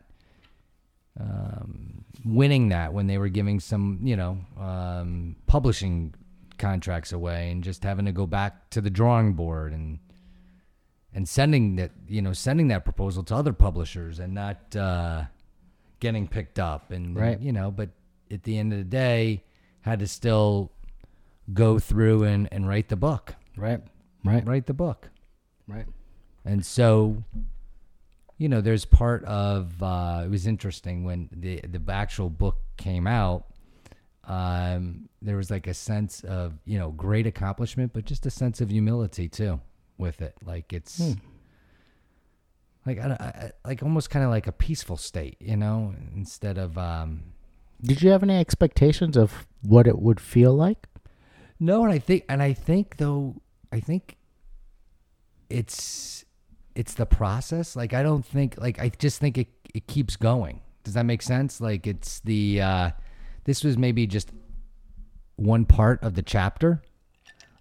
um, 1.20 2.04
winning 2.24 2.68
that 2.70 2.92
when 2.92 3.06
they 3.06 3.18
were 3.18 3.28
giving 3.28 3.60
some, 3.60 4.00
you 4.02 4.16
know, 4.16 4.38
um, 4.58 5.36
publishing 5.46 6.14
contracts 6.58 7.12
away, 7.12 7.50
and 7.50 7.62
just 7.64 7.82
having 7.84 8.06
to 8.06 8.12
go 8.12 8.26
back 8.26 8.70
to 8.70 8.80
the 8.80 8.90
drawing 8.90 9.34
board 9.34 9.72
and 9.72 9.98
and 11.12 11.28
sending 11.28 11.76
that 11.76 11.90
you 12.06 12.22
know 12.22 12.32
sending 12.32 12.68
that 12.68 12.84
proposal 12.84 13.22
to 13.24 13.34
other 13.34 13.52
publishers 13.52 14.20
and 14.20 14.32
not 14.32 14.76
uh, 14.76 15.24
getting 15.98 16.28
picked 16.28 16.58
up 16.60 16.92
and 16.92 17.16
Right. 17.16 17.40
you 17.40 17.52
know 17.52 17.70
but 17.72 17.88
at 18.30 18.44
the 18.44 18.56
end 18.58 18.72
of 18.72 18.78
the 18.78 18.84
day 18.84 19.42
had 19.80 19.98
to 20.00 20.06
still 20.06 20.70
go 21.52 21.80
through 21.80 22.22
and, 22.24 22.48
and 22.52 22.68
write 22.68 22.88
the 22.90 22.96
book 22.96 23.34
Right, 23.56 23.80
right, 24.24 24.46
write 24.46 24.66
the 24.66 24.72
book 24.74 25.08
right. 25.66 25.86
and 26.44 26.64
so 26.64 27.24
you 28.40 28.48
know 28.48 28.60
there's 28.62 28.86
part 28.86 29.22
of 29.24 29.82
uh, 29.82 30.22
it 30.24 30.30
was 30.30 30.46
interesting 30.46 31.04
when 31.04 31.28
the 31.44 31.60
the 31.74 31.80
actual 31.92 32.30
book 32.30 32.56
came 32.76 33.06
out 33.06 33.44
um, 34.24 35.08
there 35.20 35.36
was 35.36 35.50
like 35.50 35.66
a 35.66 35.74
sense 35.74 36.24
of 36.24 36.54
you 36.64 36.78
know 36.78 36.90
great 36.90 37.26
accomplishment 37.26 37.92
but 37.92 38.04
just 38.12 38.24
a 38.26 38.30
sense 38.30 38.60
of 38.62 38.70
humility 38.70 39.28
too 39.28 39.60
with 39.98 40.22
it 40.22 40.34
like 40.52 40.72
it's 40.72 40.96
Hmm. 40.98 41.12
like 42.86 42.98
I, 42.98 43.06
I, 43.12 43.50
like 43.68 43.82
almost 43.82 44.08
kind 44.10 44.24
of 44.24 44.30
like 44.30 44.46
a 44.46 44.52
peaceful 44.52 44.96
state 44.96 45.36
you 45.40 45.56
know 45.56 45.94
instead 46.16 46.56
of 46.58 46.78
um 46.78 47.10
Did 47.82 48.00
you 48.02 48.10
have 48.10 48.22
any 48.22 48.38
expectations 48.38 49.16
of 49.16 49.46
what 49.62 49.86
it 49.86 49.98
would 49.98 50.20
feel 50.20 50.54
like? 50.54 50.86
No, 51.62 51.84
and 51.84 51.92
I 51.92 51.98
think 51.98 52.24
and 52.28 52.40
I 52.42 52.52
think 52.54 52.96
though 52.96 53.36
I 53.70 53.80
think 53.80 54.16
it's 55.50 56.24
it's 56.74 56.94
the 56.94 57.06
process. 57.06 57.76
Like 57.76 57.92
I 57.94 58.02
don't 58.02 58.24
think 58.24 58.58
like 58.58 58.78
I 58.80 58.90
just 58.90 59.20
think 59.20 59.38
it 59.38 59.48
it 59.74 59.86
keeps 59.86 60.16
going. 60.16 60.60
Does 60.84 60.94
that 60.94 61.04
make 61.04 61.22
sense? 61.22 61.60
Like 61.60 61.86
it's 61.86 62.20
the 62.20 62.60
uh 62.60 62.90
this 63.44 63.64
was 63.64 63.76
maybe 63.76 64.06
just 64.06 64.30
one 65.36 65.64
part 65.64 66.02
of 66.02 66.14
the 66.14 66.22
chapter. 66.22 66.82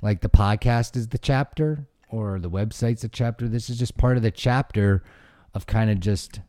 Like 0.01 0.21
the 0.21 0.29
podcast 0.29 0.95
is 0.95 1.07
the 1.07 1.17
chapter 1.17 1.87
or 2.09 2.39
the 2.39 2.49
website's 2.49 3.03
a 3.03 3.09
chapter. 3.09 3.47
This 3.47 3.69
is 3.69 3.77
just 3.77 3.97
part 3.97 4.17
of 4.17 4.23
the 4.23 4.31
chapter 4.31 5.03
of 5.53 5.65
kind 5.65 5.89
of 5.89 5.99
just 5.99 6.41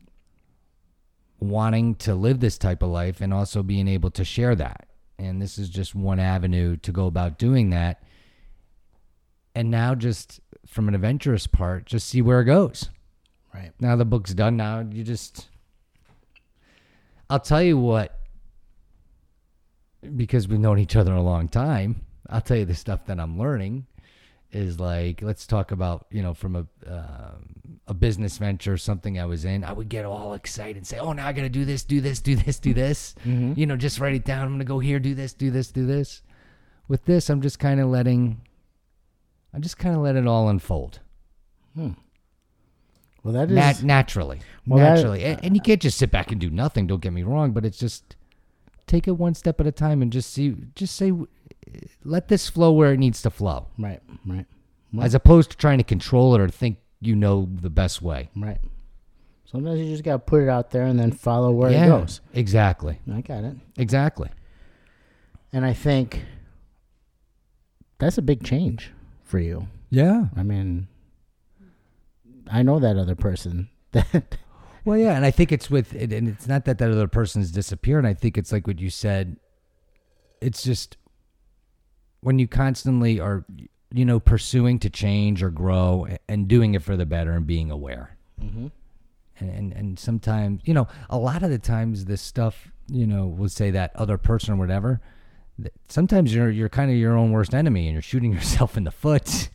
wanting 1.39 1.95
to 1.95 2.15
live 2.15 2.39
this 2.39 2.57
type 2.57 2.83
of 2.83 2.89
life 2.89 3.19
and 3.19 3.33
also 3.33 3.63
being 3.63 3.87
able 3.87 4.11
to 4.11 4.23
share 4.23 4.55
that. 4.55 4.87
And 5.17 5.41
this 5.41 5.57
is 5.57 5.69
just 5.69 5.93
one 5.93 6.19
avenue 6.19 6.77
to 6.77 6.91
go 6.91 7.07
about 7.07 7.37
doing 7.37 7.71
that. 7.71 8.03
And 9.53 9.69
now, 9.69 9.95
just 9.95 10.39
from 10.67 10.87
an 10.87 10.95
adventurous 10.95 11.47
part, 11.47 11.85
just 11.85 12.07
see 12.07 12.21
where 12.21 12.41
it 12.41 12.45
goes. 12.45 12.89
Right. 13.53 13.71
Now 13.79 13.95
the 13.95 14.05
book's 14.05 14.33
done. 14.33 14.57
Now 14.57 14.79
you 14.79 15.03
just. 15.03 15.49
I'll 17.29 17.39
tell 17.39 17.63
you 17.63 17.77
what, 17.77 18.19
because 20.15 20.47
we've 20.47 20.59
known 20.59 20.79
each 20.79 20.95
other 20.95 21.13
a 21.13 21.21
long 21.21 21.47
time, 21.47 22.01
I'll 22.29 22.41
tell 22.41 22.57
you 22.57 22.65
the 22.65 22.75
stuff 22.75 23.05
that 23.05 23.19
I'm 23.19 23.37
learning 23.37 23.87
is 24.51 24.79
like, 24.81 25.21
let's 25.21 25.47
talk 25.47 25.71
about, 25.71 26.07
you 26.11 26.21
know, 26.21 26.33
from 26.33 26.55
a 26.55 26.65
um 26.87 27.55
a 27.87 27.93
business 27.93 28.37
venture, 28.37 28.73
or 28.73 28.77
something 28.77 29.19
I 29.19 29.25
was 29.25 29.43
in, 29.43 29.63
I 29.65 29.73
would 29.73 29.89
get 29.89 30.05
all 30.05 30.33
excited 30.33 30.77
and 30.77 30.87
say, 30.87 30.99
oh, 30.99 31.11
now 31.11 31.27
I 31.27 31.33
got 31.33 31.41
to 31.41 31.49
do 31.49 31.65
this, 31.65 31.83
do 31.83 31.99
this, 31.99 32.21
do 32.21 32.35
this, 32.35 32.59
do 32.59 32.73
this. 32.73 33.15
You 33.25 33.65
know, 33.65 33.75
just 33.75 33.99
write 33.99 34.13
it 34.13 34.23
down. 34.23 34.43
I'm 34.43 34.49
going 34.49 34.59
to 34.59 34.65
go 34.65 34.79
here, 34.79 34.99
do 34.99 35.13
this, 35.13 35.33
do 35.33 35.51
this, 35.51 35.71
do 35.71 35.85
this. 35.85 36.21
With 36.87 37.03
this, 37.05 37.29
I'm 37.29 37.41
just 37.41 37.59
kind 37.59 37.81
of 37.81 37.89
letting, 37.89 38.41
I 39.53 39.59
just 39.59 39.77
kind 39.77 39.95
of 39.95 40.01
let 40.01 40.15
it 40.15 40.27
all 40.27 40.49
unfold. 40.49 40.99
Hmm. 41.75 41.91
Well, 43.23 43.33
that 43.33 43.49
is 43.49 43.55
Nat- 43.55 43.83
naturally, 43.83 44.39
Well, 44.65 44.79
that- 44.79 44.95
naturally, 44.95 45.23
and, 45.23 45.55
you 45.55 45.61
can't 45.61 45.81
just 45.81 45.97
sit 45.97 46.09
back 46.09 46.31
and 46.31 46.41
do 46.41 46.49
nothing. 46.49 46.87
Don't 46.87 47.01
get 47.01 47.13
me 47.13 47.21
wrong, 47.23 47.51
but 47.51 47.65
it's 47.65 47.77
just 47.77 48.15
take 48.87 49.07
it 49.07 49.11
one 49.11 49.35
step 49.35 49.59
at 49.61 49.67
a 49.67 49.71
time 49.71 50.01
and 50.01 50.11
just 50.11 50.31
see, 50.33 50.55
just 50.75 50.95
say, 50.95 51.13
let 52.03 52.29
this 52.29 52.49
flow 52.49 52.71
where 52.71 52.93
it 52.93 52.97
needs 52.99 53.21
to 53.21 53.29
flow, 53.29 53.67
right, 53.77 54.01
right, 54.25 54.45
as 54.99 55.13
opposed 55.13 55.51
to 55.51 55.57
trying 55.57 55.77
to 55.77 55.83
control 55.83 56.33
it 56.33 56.41
or 56.41 56.49
think 56.49 56.77
you 56.99 57.15
know 57.15 57.47
the 57.61 57.69
best 57.69 58.01
way. 58.01 58.29
right. 58.35 58.59
Sometimes 59.45 59.79
you 59.81 59.85
just 59.87 60.03
gotta 60.03 60.19
put 60.19 60.41
it 60.43 60.49
out 60.49 60.71
there 60.71 60.83
and 60.83 60.97
then 60.97 61.11
follow 61.11 61.51
where 61.51 61.69
yeah, 61.71 61.85
it 61.85 61.89
goes. 61.89 62.21
exactly, 62.33 62.99
I 63.13 63.19
got 63.21 63.43
it. 63.43 63.55
exactly. 63.77 64.29
And 65.53 65.63
I 65.65 65.73
think 65.73 66.23
that's 67.99 68.17
a 68.17 68.21
big 68.21 68.43
change 68.43 68.91
for 69.31 69.39
you. 69.39 69.67
Yeah. 69.89 70.25
I 70.35 70.43
mean, 70.43 70.87
I 72.51 72.61
know 72.63 72.79
that 72.79 72.97
other 72.97 73.15
person 73.15 73.69
that 73.93 74.37
Well, 74.83 74.97
yeah, 74.97 75.15
and 75.15 75.25
I 75.25 75.31
think 75.31 75.51
it's 75.51 75.69
with, 75.69 75.93
and 75.93 76.11
and 76.11 76.27
it's 76.27 76.47
not 76.47 76.65
that 76.65 76.77
that 76.79 76.91
other 76.91 77.07
person's 77.07 77.51
disappeared. 77.51 78.05
I 78.05 78.13
think 78.13 78.37
it's 78.37 78.51
like 78.51 78.67
what 78.67 78.79
you 78.79 78.89
said. 78.89 79.37
It's 80.41 80.63
just 80.63 80.97
when 82.21 82.39
you 82.39 82.47
constantly 82.47 83.19
are, 83.19 83.45
you 83.93 84.05
know, 84.05 84.19
pursuing 84.19 84.79
to 84.79 84.89
change 84.89 85.41
or 85.43 85.49
grow 85.49 86.07
and 86.27 86.47
doing 86.47 86.73
it 86.73 86.81
for 86.83 86.97
the 86.97 87.05
better 87.05 87.31
and 87.33 87.45
being 87.47 87.71
aware. 87.71 88.17
And, 89.39 89.49
and 89.49 89.73
and 89.73 89.99
sometimes, 89.99 90.61
you 90.65 90.73
know, 90.73 90.87
a 91.09 91.17
lot 91.17 91.43
of 91.43 91.51
the 91.51 91.59
times 91.59 92.05
this 92.05 92.21
stuff, 92.21 92.71
you 92.87 93.05
know, 93.07 93.27
will 93.27 93.49
say 93.49 93.71
that 93.71 93.95
other 93.95 94.17
person 94.17 94.55
or 94.55 94.57
whatever. 94.57 94.99
Sometimes 95.87 96.33
you're 96.33 96.49
you're 96.49 96.69
kind 96.69 96.91
of 96.91 96.97
your 96.97 97.17
own 97.17 97.31
worst 97.31 97.53
enemy 97.53 97.87
and 97.87 97.93
you're 97.93 98.01
shooting 98.01 98.33
yourself 98.39 98.77
in 98.77 98.83
the 98.83 98.91
foot. 98.91 99.49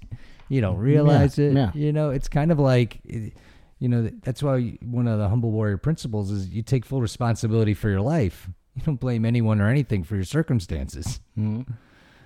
you 0.48 0.60
don't 0.60 0.78
realize 0.78 1.38
it. 1.38 1.52
yeah. 1.54 1.70
You 1.74 1.92
know, 1.92 2.10
it's 2.10 2.28
kind 2.28 2.52
of 2.52 2.58
like, 2.58 3.00
you 3.04 3.88
know, 3.88 4.10
that's 4.22 4.42
why 4.42 4.78
one 4.82 5.08
of 5.08 5.18
the 5.18 5.28
humble 5.28 5.50
warrior 5.50 5.76
principles 5.76 6.30
is 6.30 6.48
you 6.48 6.62
take 6.62 6.84
full 6.84 7.00
responsibility 7.00 7.74
for 7.74 7.88
your 7.90 8.00
life. 8.00 8.48
You 8.74 8.82
don't 8.82 9.00
blame 9.00 9.24
anyone 9.24 9.60
or 9.60 9.68
anything 9.68 10.04
for 10.04 10.16
your 10.16 10.24
circumstances. 10.24 11.20
Mm-hmm. 11.38 11.72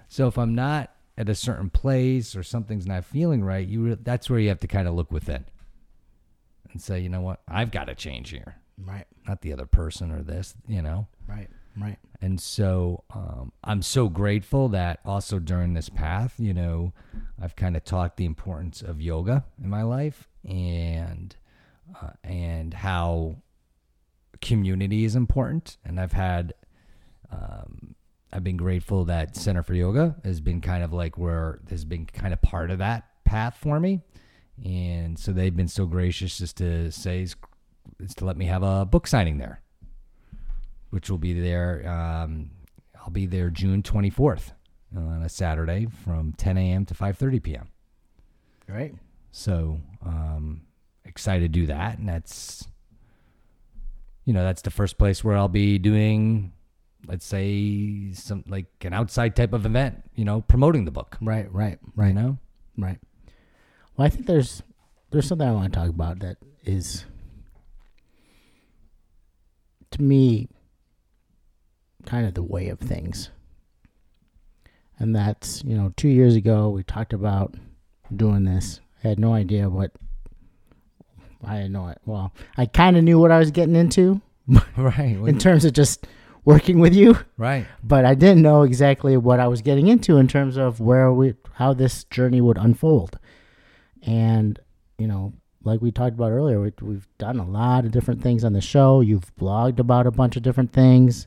So 0.08 0.26
if 0.26 0.36
I'm 0.36 0.54
not 0.54 0.92
at 1.16 1.28
a 1.28 1.34
certain 1.34 1.70
place 1.70 2.34
or 2.34 2.42
something's 2.42 2.86
not 2.86 3.04
feeling 3.04 3.44
right, 3.44 3.66
you 3.66 3.82
re- 3.84 3.98
that's 4.02 4.28
where 4.28 4.40
you 4.40 4.48
have 4.48 4.60
to 4.60 4.66
kind 4.66 4.88
of 4.88 4.94
look 4.94 5.12
within 5.12 5.44
and 6.72 6.80
say, 6.82 6.98
you 7.00 7.08
know 7.08 7.20
what, 7.20 7.40
I've 7.48 7.70
got 7.70 7.84
to 7.84 7.94
change 7.94 8.30
here, 8.30 8.56
right, 8.78 9.06
not 9.28 9.42
the 9.42 9.52
other 9.52 9.66
person 9.66 10.10
or 10.10 10.22
this, 10.22 10.54
you 10.66 10.82
know. 10.82 11.06
right, 11.28 11.48
right. 11.76 11.98
And 12.20 12.40
so 12.40 13.04
um, 13.14 13.52
I'm 13.64 13.82
so 13.82 14.08
grateful 14.08 14.68
that 14.70 15.00
also 15.04 15.38
during 15.38 15.74
this 15.74 15.88
path, 15.88 16.34
you 16.38 16.52
know, 16.52 16.92
I've 17.40 17.56
kind 17.56 17.76
of 17.76 17.84
taught 17.84 18.16
the 18.16 18.26
importance 18.26 18.82
of 18.82 19.00
yoga 19.00 19.44
in 19.62 19.70
my 19.70 19.82
life 19.82 20.28
and 20.44 21.34
uh, 22.00 22.10
and 22.22 22.74
how 22.74 23.36
community 24.40 25.04
is 25.04 25.16
important. 25.16 25.78
And 25.84 25.98
I've 25.98 26.12
had 26.12 26.54
um, 27.32 27.94
I've 28.32 28.44
been 28.44 28.56
grateful 28.56 29.06
that 29.06 29.36
Center 29.36 29.62
for 29.62 29.74
Yoga 29.74 30.16
has 30.24 30.40
been 30.40 30.60
kind 30.60 30.84
of 30.84 30.92
like 30.92 31.16
where 31.16 31.60
has 31.70 31.84
been 31.84 32.06
kind 32.06 32.32
of 32.32 32.42
part 32.42 32.70
of 32.70 32.78
that 32.78 33.04
path 33.24 33.56
for 33.60 33.80
me. 33.80 34.02
And 34.64 35.18
so 35.18 35.32
they've 35.32 35.56
been 35.56 35.68
so 35.68 35.86
gracious 35.86 36.36
just 36.36 36.58
to 36.58 36.92
say 36.92 37.22
is 37.22 37.34
to 38.16 38.24
let 38.24 38.36
me 38.36 38.44
have 38.44 38.62
a 38.62 38.84
book 38.84 39.06
signing 39.06 39.38
there 39.38 39.62
which 40.90 41.10
will 41.10 41.18
be 41.18 41.38
there. 41.38 41.88
Um, 41.88 42.50
I'll 43.00 43.10
be 43.10 43.26
there 43.26 43.50
June 43.50 43.82
24th 43.82 44.52
on 44.96 45.22
a 45.22 45.28
Saturday 45.28 45.86
from 46.04 46.32
10 46.34 46.58
a.m. 46.58 46.84
to 46.86 46.94
5:30 46.94 47.42
p.m. 47.42 47.68
Right. 48.68 48.94
So 49.32 49.80
um, 50.04 50.62
excited 51.04 51.52
to 51.52 51.60
do 51.60 51.66
that, 51.66 51.98
and 51.98 52.08
that's 52.08 52.68
you 54.24 54.32
know 54.32 54.42
that's 54.44 54.62
the 54.62 54.70
first 54.70 54.98
place 54.98 55.24
where 55.24 55.36
I'll 55.36 55.48
be 55.48 55.78
doing, 55.78 56.52
let's 57.06 57.24
say 57.24 58.12
some 58.12 58.44
like 58.48 58.66
an 58.82 58.92
outside 58.92 59.34
type 59.36 59.52
of 59.52 59.64
event, 59.66 60.02
you 60.14 60.24
know, 60.24 60.40
promoting 60.42 60.84
the 60.84 60.90
book. 60.90 61.16
Right. 61.20 61.50
Right. 61.52 61.78
Right. 61.94 62.08
You 62.08 62.14
know, 62.14 62.38
Right. 62.76 62.98
Well, 63.96 64.06
I 64.06 64.10
think 64.10 64.26
there's 64.26 64.62
there's 65.10 65.26
something 65.26 65.46
I 65.46 65.52
want 65.52 65.72
to 65.72 65.78
talk 65.78 65.88
about 65.88 66.20
that 66.20 66.36
is 66.64 67.04
to 69.90 70.02
me 70.02 70.48
kind 72.06 72.26
of 72.26 72.34
the 72.34 72.42
way 72.42 72.68
of 72.68 72.78
things. 72.78 73.30
And 74.98 75.16
that's, 75.16 75.64
you 75.64 75.76
know, 75.76 75.92
2 75.96 76.08
years 76.08 76.36
ago 76.36 76.68
we 76.68 76.82
talked 76.82 77.12
about 77.12 77.54
doing 78.14 78.44
this. 78.44 78.80
I 79.02 79.08
had 79.08 79.18
no 79.18 79.32
idea 79.32 79.68
what 79.68 79.92
I 81.42 81.56
had 81.56 81.70
no 81.70 81.94
well, 82.04 82.32
I 82.58 82.66
kind 82.66 82.96
of 82.96 83.04
knew 83.04 83.18
what 83.18 83.30
I 83.30 83.38
was 83.38 83.50
getting 83.50 83.76
into 83.76 84.20
right? 84.76 85.16
in 85.16 85.38
terms 85.38 85.64
of 85.64 85.72
just 85.72 86.06
working 86.44 86.80
with 86.80 86.94
you 86.94 87.16
right. 87.36 87.66
but 87.82 88.04
I 88.04 88.14
didn't 88.14 88.42
know 88.42 88.62
exactly 88.62 89.16
what 89.16 89.40
I 89.40 89.46
was 89.46 89.62
getting 89.62 89.88
into 89.88 90.16
in 90.16 90.26
terms 90.26 90.56
of 90.56 90.80
where 90.80 91.12
we 91.12 91.34
how 91.54 91.74
this 91.74 92.04
journey 92.04 92.40
would 92.40 92.58
unfold. 92.58 93.18
And 94.02 94.58
you 94.98 95.06
know, 95.06 95.32
like 95.62 95.80
we 95.80 95.90
talked 95.90 96.14
about 96.14 96.30
earlier, 96.30 96.60
we, 96.60 96.72
we've 96.80 97.08
done 97.18 97.38
a 97.38 97.46
lot 97.46 97.84
of 97.84 97.92
different 97.92 98.22
things 98.22 98.44
on 98.44 98.52
the 98.52 98.60
show. 98.60 99.00
You've 99.00 99.34
blogged 99.36 99.78
about 99.78 100.06
a 100.06 100.10
bunch 100.10 100.36
of 100.36 100.42
different 100.42 100.72
things. 100.72 101.26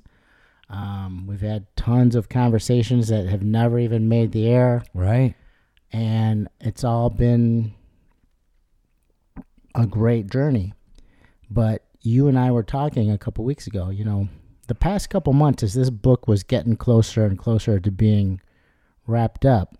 Um, 0.69 1.27
we've 1.27 1.41
had 1.41 1.67
tons 1.75 2.15
of 2.15 2.29
conversations 2.29 3.09
that 3.09 3.27
have 3.27 3.43
never 3.43 3.77
even 3.79 4.07
made 4.09 4.31
the 4.31 4.47
air, 4.47 4.83
Right. 4.93 5.35
and 5.91 6.47
it's 6.59 6.83
all 6.83 7.09
been 7.09 7.73
a 9.75 9.85
great 9.85 10.29
journey. 10.29 10.73
But 11.49 11.83
you 12.01 12.27
and 12.27 12.37
I 12.39 12.51
were 12.51 12.63
talking 12.63 13.11
a 13.11 13.17
couple 13.17 13.45
weeks 13.45 13.67
ago. 13.67 13.89
You 13.89 14.05
know, 14.05 14.27
the 14.67 14.75
past 14.75 15.09
couple 15.09 15.33
months 15.33 15.63
as 15.63 15.73
this 15.73 15.89
book 15.89 16.27
was 16.27 16.43
getting 16.43 16.75
closer 16.75 17.25
and 17.25 17.37
closer 17.37 17.79
to 17.79 17.91
being 17.91 18.41
wrapped 19.05 19.45
up, 19.45 19.75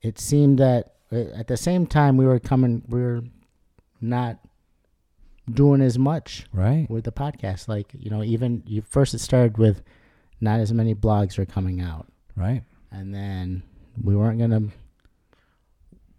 it 0.00 0.18
seemed 0.18 0.58
that 0.58 0.94
uh, 1.12 1.16
at 1.36 1.48
the 1.48 1.56
same 1.56 1.86
time 1.86 2.16
we 2.16 2.24
were 2.24 2.38
coming, 2.38 2.82
we 2.88 3.00
were 3.00 3.22
not 4.00 4.38
doing 5.52 5.80
as 5.80 5.98
much 5.98 6.46
Right. 6.52 6.88
with 6.90 7.04
the 7.04 7.12
podcast. 7.12 7.68
Like 7.68 7.92
you 7.98 8.10
know, 8.10 8.22
even 8.22 8.62
you 8.66 8.82
first 8.82 9.14
it 9.14 9.18
started 9.20 9.58
with 9.58 9.82
not 10.40 10.60
as 10.60 10.72
many 10.72 10.94
blogs 10.94 11.38
are 11.38 11.46
coming 11.46 11.80
out, 11.80 12.06
Right. 12.36 12.62
and 12.90 13.14
then 13.14 13.62
we 14.02 14.14
weren't 14.16 14.38
gonna 14.38 14.68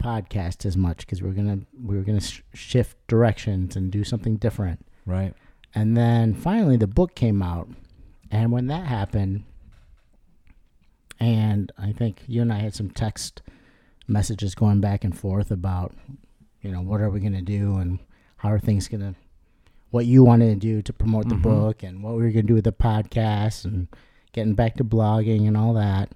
podcast 0.01 0.65
as 0.65 0.77
much 0.77 0.99
because 0.99 1.21
we 1.21 1.27
were 1.27 1.35
gonna 1.35 1.59
we 1.83 1.95
were 1.97 2.03
gonna 2.03 2.21
sh- 2.21 2.41
shift 2.53 2.95
directions 3.07 3.75
and 3.75 3.91
do 3.91 4.03
something 4.03 4.37
different. 4.37 4.85
Right. 5.05 5.33
And 5.75 5.95
then 5.95 6.33
finally, 6.33 6.77
the 6.77 6.87
book 6.87 7.13
came 7.15 7.41
out, 7.41 7.69
and 8.31 8.51
when 8.51 8.67
that 8.67 8.85
happened, 8.87 9.43
and 11.19 11.71
I 11.77 11.91
think 11.91 12.23
you 12.27 12.41
and 12.41 12.51
I 12.51 12.59
had 12.59 12.73
some 12.73 12.89
text 12.89 13.41
messages 14.07 14.55
going 14.55 14.81
back 14.81 15.03
and 15.03 15.15
forth 15.17 15.51
about, 15.51 15.93
you 16.61 16.71
know, 16.71 16.81
what 16.81 17.01
are 17.01 17.09
we 17.09 17.19
gonna 17.19 17.41
do 17.41 17.75
and 17.77 17.99
how 18.39 18.49
are 18.49 18.59
things 18.59 18.87
gonna, 18.87 19.15
what 19.91 20.05
you 20.05 20.23
wanted 20.23 20.47
to 20.49 20.55
do 20.55 20.81
to 20.81 20.91
promote 20.93 21.29
the 21.29 21.35
Mhm. 21.35 21.41
book 21.43 21.83
and 21.83 22.03
what 22.03 22.15
we 22.15 22.23
were 22.23 22.29
gonna 22.31 22.43
do 22.43 22.53
with 22.55 22.63
the 22.65 22.71
podcast 22.73 23.63
and 23.65 23.87
getting 24.33 24.53
back 24.55 24.75
to 24.75 24.83
blogging 24.83 25.47
and 25.47 25.55
all 25.55 25.73
that. 25.73 26.09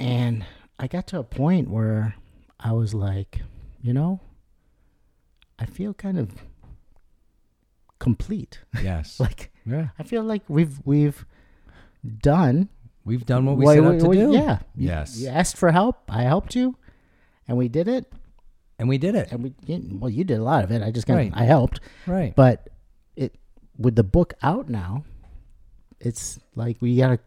And 0.00 0.44
I 0.78 0.86
got 0.86 1.06
to 1.08 1.18
a 1.18 1.24
point 1.24 1.68
where 1.68 2.14
I 2.60 2.72
was 2.72 2.94
like, 2.94 3.40
you 3.82 3.92
know, 3.92 4.20
I 5.58 5.66
feel 5.66 5.92
kind 5.94 6.18
of 6.18 6.30
complete. 7.98 8.60
Yes. 8.82 9.18
like 9.26 9.50
yeah. 9.66 9.88
I 9.98 10.02
feel 10.02 10.22
like 10.22 10.42
we've 10.48 10.80
we've 10.84 11.24
done 12.22 12.68
We've 13.04 13.24
done 13.24 13.46
what 13.46 13.56
we 13.56 13.64
what 13.64 13.74
set 13.74 13.82
we- 13.82 13.88
out 13.88 14.00
to 14.00 14.08
we- 14.08 14.16
do. 14.18 14.32
Yeah. 14.32 14.58
You- 14.76 14.88
Yes. 14.88 15.18
You 15.18 15.28
asked 15.28 15.56
for 15.56 15.70
help. 15.72 16.02
I 16.10 16.22
helped 16.24 16.54
you, 16.54 16.76
and 17.46 17.56
we 17.56 17.66
did 17.68 17.88
it. 17.88 18.12
And 18.78 18.88
we 18.88 18.98
did 18.98 19.14
it. 19.14 19.32
And 19.32 19.42
we 19.42 19.54
you- 19.66 19.98
well, 19.98 20.10
you 20.10 20.24
did 20.24 20.38
a 20.38 20.42
lot 20.42 20.62
of 20.64 20.70
it. 20.70 20.82
I 20.82 20.90
just 20.90 21.06
kind 21.06 21.18
Right. 21.18 21.32
of 21.32 21.38
I 21.38 21.44
helped. 21.44 21.80
Right. 22.06 22.34
But 22.36 22.68
it 23.16 23.36
with 23.76 23.96
the 23.96 24.04
book 24.04 24.34
out 24.42 24.68
now, 24.68 25.04
it's 26.00 26.38
like 26.54 26.76
we 26.80 26.96
gotta. 26.96 27.18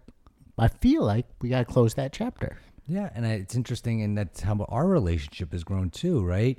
I 0.57 0.67
feel 0.67 1.03
like 1.03 1.25
we 1.41 1.49
gotta 1.49 1.65
close 1.65 1.93
that 1.95 2.13
chapter. 2.13 2.57
Yeah, 2.87 3.09
and 3.15 3.25
I- 3.25 3.31
it's 3.33 3.55
interesting, 3.55 4.01
and 4.01 4.17
that's 4.17 4.41
how 4.41 4.65
our 4.69 4.87
relationship 4.87 5.51
has 5.53 5.63
grown 5.63 5.89
too, 5.89 6.23
right? 6.23 6.57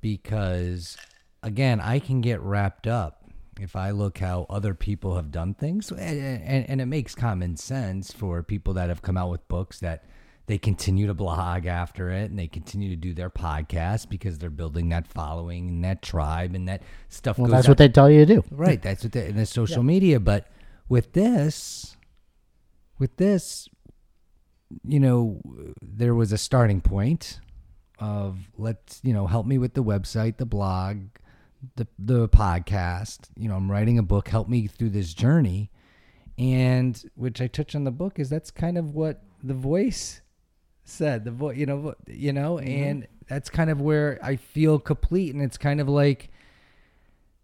Because 0.00 0.96
again, 1.42 1.80
I 1.80 1.98
can 1.98 2.20
get 2.20 2.40
wrapped 2.40 2.86
up 2.86 3.24
if 3.60 3.76
I 3.76 3.90
look 3.90 4.18
how 4.18 4.46
other 4.48 4.74
people 4.74 5.16
have 5.16 5.30
done 5.30 5.54
things, 5.54 5.90
and, 5.90 6.00
and, 6.00 6.68
and 6.68 6.80
it 6.80 6.86
makes 6.86 7.14
common 7.14 7.56
sense 7.56 8.12
for 8.12 8.42
people 8.42 8.74
that 8.74 8.88
have 8.88 9.02
come 9.02 9.16
out 9.16 9.30
with 9.30 9.46
books 9.48 9.80
that 9.80 10.04
they 10.46 10.58
continue 10.58 11.06
to 11.06 11.14
blog 11.14 11.66
after 11.66 12.10
it 12.10 12.30
and 12.30 12.38
they 12.38 12.48
continue 12.48 12.90
to 12.90 12.96
do 12.96 13.14
their 13.14 13.30
podcast 13.30 14.08
because 14.08 14.38
they're 14.38 14.50
building 14.50 14.88
that 14.88 15.06
following 15.06 15.68
and 15.68 15.84
that 15.84 16.02
tribe 16.02 16.54
and 16.54 16.68
that 16.68 16.82
stuff. 17.08 17.38
Well, 17.38 17.50
that's 17.50 17.66
out- 17.66 17.70
what 17.70 17.78
they 17.78 17.88
tell 17.88 18.10
you 18.10 18.26
to 18.26 18.34
do. 18.34 18.44
Right. 18.50 18.82
That's 18.82 19.04
what 19.04 19.12
they, 19.12 19.26
and 19.26 19.38
the 19.38 19.46
social 19.46 19.82
media. 19.82 20.18
But 20.18 20.48
with 20.88 21.12
this, 21.12 21.96
with 22.98 23.16
this, 23.16 23.68
you 24.84 25.00
know, 25.00 25.40
there 25.80 26.14
was 26.14 26.32
a 26.32 26.38
starting 26.38 26.80
point 26.80 27.40
of 27.98 28.38
let's, 28.56 29.00
you 29.04 29.12
know, 29.12 29.26
help 29.26 29.46
me 29.46 29.58
with 29.58 29.74
the 29.74 29.84
website, 29.84 30.38
the 30.38 30.46
blog, 30.46 31.02
the 31.76 31.86
the 31.98 32.28
podcast. 32.28 33.28
You 33.36 33.48
know, 33.48 33.54
I'm 33.54 33.70
writing 33.70 33.98
a 33.98 34.02
book. 34.02 34.28
Help 34.28 34.48
me 34.48 34.66
through 34.66 34.90
this 34.90 35.14
journey, 35.14 35.70
and 36.36 37.00
which 37.14 37.40
I 37.40 37.46
touch 37.46 37.74
on 37.74 37.84
the 37.84 37.90
book 37.90 38.18
is 38.18 38.28
that's 38.28 38.50
kind 38.50 38.76
of 38.76 38.94
what 38.94 39.22
the 39.42 39.54
voice 39.54 40.20
said. 40.84 41.24
The 41.24 41.30
voice, 41.30 41.56
you 41.56 41.66
know, 41.66 41.94
you 42.06 42.32
know, 42.32 42.56
mm-hmm. 42.56 42.68
and 42.68 43.08
that's 43.28 43.50
kind 43.50 43.70
of 43.70 43.80
where 43.80 44.18
I 44.22 44.36
feel 44.36 44.78
complete, 44.78 45.34
and 45.34 45.42
it's 45.42 45.58
kind 45.58 45.80
of 45.80 45.88
like 45.88 46.30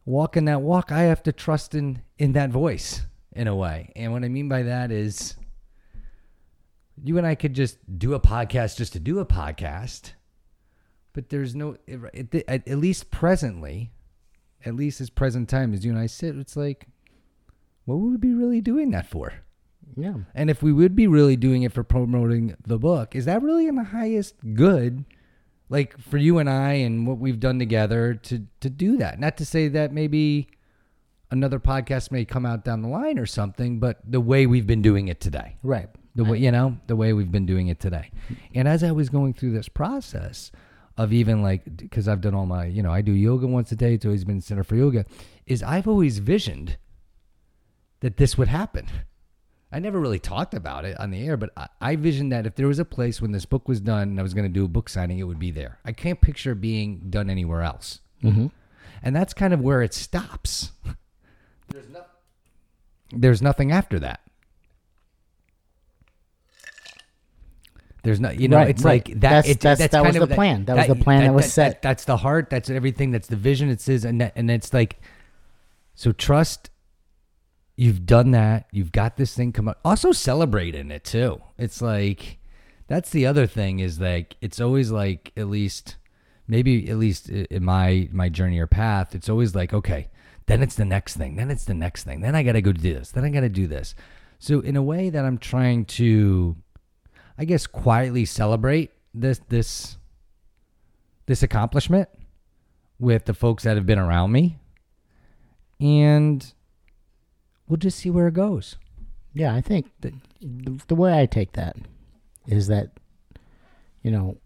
walking 0.09 0.47
that 0.47 0.63
walk, 0.63 0.91
I 0.91 1.03
have 1.03 1.23
to 1.25 1.33
trust 1.33 1.75
in 1.75 2.03
in 2.19 2.33
that 2.33 2.51
voice 2.51 3.03
in 3.33 3.47
a 3.47 3.55
way. 3.55 3.93
And 3.95 4.13
what 4.13 4.25
I 4.25 4.29
mean 4.29 4.49
by 4.49 4.63
that 4.63 4.91
is 4.91 5.37
you 7.05 7.19
and 7.19 7.27
I 7.27 7.35
could 7.35 7.55
just 7.55 7.77
do 7.99 8.15
a 8.15 8.21
podcast 8.21 8.77
just 8.79 8.95
to 8.95 9.01
do 9.01 9.19
a 9.19 9.27
podcast, 9.27 10.13
but 11.13 11.29
there's 11.29 11.55
no 11.55 11.77
it, 11.87 12.01
it, 12.33 12.45
at, 12.49 12.67
at 12.67 12.79
least 12.79 13.11
presently, 13.11 13.93
at 14.65 14.75
least 14.75 15.01
as 15.01 15.11
present 15.11 15.49
time 15.49 15.75
as 15.75 15.85
you 15.85 15.93
and 15.93 16.01
I 16.01 16.07
sit, 16.07 16.37
it's 16.37 16.57
like 16.57 16.89
what 17.85 17.97
would 17.97 18.11
we 18.11 18.17
be 18.17 18.35
really 18.35 18.61
doing 18.61 18.91
that 18.91 19.07
for? 19.07 19.33
Yeah. 19.97 20.15
And 20.35 20.51
if 20.51 20.63
we 20.63 20.73
would 20.73 20.95
be 20.95 21.07
really 21.07 21.37
doing 21.37 21.63
it 21.63 21.73
for 21.73 21.83
promoting 21.83 22.57
the 22.67 22.79
book, 22.79 23.15
is 23.15 23.25
that 23.25 23.43
really 23.43 23.67
in 23.67 23.77
the 23.77 23.85
highest 23.85 24.35
good? 24.55 25.05
Like 25.69 25.99
for 25.99 26.17
you 26.17 26.39
and 26.39 26.49
I 26.49 26.73
and 26.75 27.07
what 27.07 27.19
we've 27.19 27.41
done 27.41 27.59
together 27.59 28.15
to 28.15 28.47
to 28.61 28.71
do 28.71 28.97
that. 28.99 29.21
Not 29.21 29.37
to 29.37 29.45
say 29.45 29.69
that 29.69 29.93
maybe 29.93 30.49
another 31.31 31.61
podcast 31.61 32.11
may 32.11 32.25
come 32.25 32.47
out 32.47 32.65
down 32.65 32.83
the 32.83 32.89
line 32.89 33.19
or 33.19 33.27
something, 33.27 33.79
but 33.79 33.99
the 34.05 34.21
way 34.21 34.47
we've 34.47 34.67
been 34.67 34.83
doing 34.83 35.09
it 35.09 35.21
today. 35.21 35.57
Right. 35.63 35.89
The 36.15 36.25
way 36.25 36.39
you 36.39 36.51
know, 36.51 36.79
the 36.87 36.97
way 36.97 37.13
we've 37.13 37.31
been 37.31 37.47
doing 37.47 37.69
it 37.69 37.81
today. 37.81 38.11
And 38.55 38.67
as 38.67 38.83
I 38.83 38.93
was 38.93 39.09
going 39.09 39.35
through 39.35 39.53
this 39.53 39.69
process 39.69 40.51
of 40.97 41.13
even 41.13 41.43
like 41.43 41.77
because 41.77 42.09
I've 42.09 42.21
done 42.21 42.35
all 42.35 42.47
my, 42.47 42.67
you 42.67 42.83
know, 42.83 42.91
I 42.91 43.03
do 43.03 43.13
yoga 43.13 43.47
once 43.47 43.71
a 43.71 43.77
day, 43.77 43.95
it's 43.95 44.05
always 44.05 44.25
been 44.25 44.41
Center 44.41 44.65
for 44.65 44.75
Yoga, 44.75 45.07
is 45.47 45.63
I've 45.63 45.87
always 45.87 46.19
visioned 46.19 46.77
that 48.01 48.17
this 48.17 48.37
would 48.37 48.49
happen. 48.49 48.87
I 49.71 49.79
never 49.81 50.01
really 50.01 50.19
talked 50.19 50.55
about 50.55 50.85
it 50.87 50.99
on 50.99 51.11
the 51.11 51.27
air, 51.27 51.37
but 51.37 51.51
I, 51.57 51.69
I 51.81 51.97
visioned 51.97 52.33
that 52.33 52.47
if 52.47 52.55
there 52.55 52.67
was 52.69 52.79
a 52.79 52.85
place 52.87 53.21
when 53.21 53.33
this 53.33 53.45
book 53.45 53.69
was 53.69 53.81
done 53.81 54.09
and 54.09 54.19
I 54.19 54.23
was 54.23 54.33
going 54.33 54.47
to 54.47 54.53
do 54.53 54.65
a 54.65 54.69
book 54.69 54.89
signing, 54.89 55.19
it 55.19 55.25
would 55.25 55.39
be 55.39 55.51
there. 55.51 55.79
I 55.85 55.93
can't 55.93 56.21
picture 56.21 56.55
being 56.55 57.03
done 57.11 57.29
anywhere 57.29 57.63
else. 57.63 58.01
Mhm. 58.25 58.51
And 59.03 59.15
that's 59.15 59.35
kind 59.35 59.53
of 59.53 59.61
where 59.61 59.83
it 59.83 59.93
stops. 59.93 60.73
There's, 61.69 61.89
no- 61.91 62.05
There's 63.13 63.43
nothing 63.43 63.71
after 63.71 63.99
that. 63.99 64.21
There's 68.05 68.21
no, 68.21 68.31
you 68.31 68.49
know, 68.49 68.57
Right, 68.57 68.71
it's 68.71 68.83
right. 68.85 69.07
like 69.07 69.15
that. 69.17 69.21
That's- 69.21 69.49
it- 69.49 69.61
that's- 69.61 69.91
that 69.91 70.03
was 70.03 70.13
kind 70.13 70.23
of 70.23 70.29
the 70.29 70.35
plan. 70.35 70.65
That 70.65 70.77
was 70.77 70.87
the 70.87 70.95
plan 70.95 71.25
that 71.25 71.35
was 71.35 71.53
set. 71.53 71.83
that's 71.83 72.05
the 72.05 72.17
heart. 72.17 72.49
That's 72.49 72.71
everything. 72.71 73.11
That's 73.11 73.29
the 73.29 73.37
vision. 73.37 73.69
It 73.69 73.81
says, 73.81 74.05
and 74.05 74.21
that, 74.21 74.33
and 74.37 74.51
it's 74.51 74.73
like, 74.73 75.01
so 75.95 76.13
trust. 76.13 76.71
You've 77.79 78.05
done 78.05 78.33
that. 78.33 78.67
You've 78.73 78.93
got 78.93 79.17
this 79.17 79.35
thing 79.35 79.53
come 79.53 79.69
up. 79.69 79.79
Also 79.85 80.13
celebrating 80.13 80.91
it 80.91 81.05
too. 81.05 81.41
It's 81.57 81.81
like 81.81 82.39
that's 82.89 83.11
the 83.11 83.27
other 83.27 83.47
thing 83.47 83.79
is 83.79 84.01
like 84.01 84.37
it's 84.41 84.61
always 84.61 84.91
like 84.91 85.33
at 85.37 85.49
least 85.49 85.97
maybe 86.47 86.91
at 86.91 86.97
least 86.97 87.29
in 87.29 87.65
my 87.65 88.09
my 88.13 88.29
journey 88.29 88.59
or 88.59 88.67
path 88.67 89.15
it's 89.15 89.29
always 89.29 89.55
like 89.55 89.75
okay 89.75 90.09
then 90.47 90.63
it's 90.63 90.77
the 90.77 90.85
next 90.87 91.15
thing 91.15 91.37
then 91.37 91.51
it's 91.51 91.67
the 91.67 91.75
next 91.75 92.05
thing 92.05 92.23
then 92.23 92.35
i 92.35 92.43
gotta 92.43 92.63
go 92.63 92.73
do 92.73 92.95
this 92.95 93.11
then 93.11 93.23
i 93.23 93.29
gotta 93.29 93.51
do 93.51 93.67
this 93.67 93.95
so 94.39 94.61
in 94.61 94.75
a 94.75 94.83
way 94.83 95.11
that 95.11 95.27
i'm 95.27 95.37
trying 95.37 95.85
to 95.85 96.57
i 97.37 97.45
guess 97.45 97.67
quietly 97.67 98.25
celebrate 98.25 98.91
this 99.13 99.39
this 99.51 99.99
this 101.27 101.43
accomplishment 101.43 102.09
with 102.99 103.27
the 103.27 103.35
folks 103.35 103.63
that 103.63 103.77
have 103.77 103.87
been 103.87 103.99
around 103.99 104.33
me, 104.33 104.59
and 105.79 106.53
we'll 107.69 107.77
just 107.77 107.99
see 107.99 108.11
where 108.11 108.29
it 108.29 108.35
goes. 108.35 108.77
Yeah, 109.35 109.55
I 109.55 109.61
think 109.61 109.91
that 110.01 110.15
the, 110.41 110.81
the 110.89 110.95
way 110.95 111.21
I 111.21 111.27
take 111.27 111.53
that 111.53 111.77
is 112.47 112.67
that 112.69 112.91
you 114.03 114.11
know, 114.11 114.39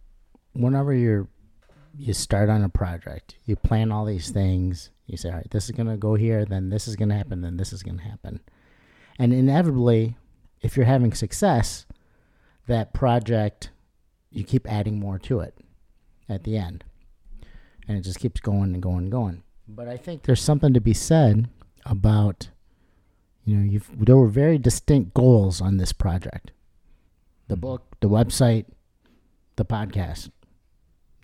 whenever 0.53 0.93
you're 0.93 1.29
you 1.97 2.15
start 2.15 2.49
on 2.49 2.65
a 2.65 2.69
project, 2.69 3.37
you 3.45 3.55
plan 3.55 3.93
all 3.93 4.05
these 4.05 4.31
things. 4.31 4.91
You 5.07 5.17
say, 5.17 5.29
all 5.29 5.37
right, 5.37 5.51
this 5.51 5.67
is 5.67 5.73
gonna 5.73 5.97
go 5.97 6.15
here, 6.15 6.45
then 6.45 6.71
this 6.71 6.89
is 6.89 6.97
gonna 6.97 7.17
happen, 7.17 7.43
then 7.43 7.57
this 7.57 7.73
is 7.73 7.83
gonna 7.83 8.03
happen, 8.03 8.41
and 9.19 9.33
inevitably, 9.33 10.17
if 10.61 10.77
you're 10.77 10.87
having 10.87 11.13
success, 11.13 11.87
that 12.67 12.95
project 12.95 13.71
you 14.31 14.45
keep 14.45 14.71
adding 14.71 14.99
more 14.99 15.19
to 15.19 15.41
it 15.41 15.55
at 16.29 16.45
the 16.45 16.57
end, 16.57 16.85
and 17.87 17.99
it 17.99 18.03
just 18.03 18.19
keeps 18.19 18.41
going 18.41 18.73
and 18.75 18.83
going 18.83 18.99
and 18.99 19.13
going. 19.13 19.43
But 19.69 19.89
I 19.89 19.97
think 19.97 20.23
there's 20.23 20.41
something 20.41 20.73
to 20.75 20.81
be 20.81 20.95
said 20.95 21.49
about 21.85 22.49
you 23.45 23.57
know, 23.57 23.65
you've 23.65 23.91
there 23.99 24.17
were 24.17 24.29
very 24.29 24.59
distinct 24.59 25.15
goals 25.15 25.61
on 25.61 25.77
this 25.77 25.93
project. 25.93 26.53
The 27.49 27.55
mm-hmm. 27.55 27.61
book, 27.61 27.97
the 28.01 28.09
website, 28.09 28.67
the 29.57 29.65
podcast, 29.65 30.31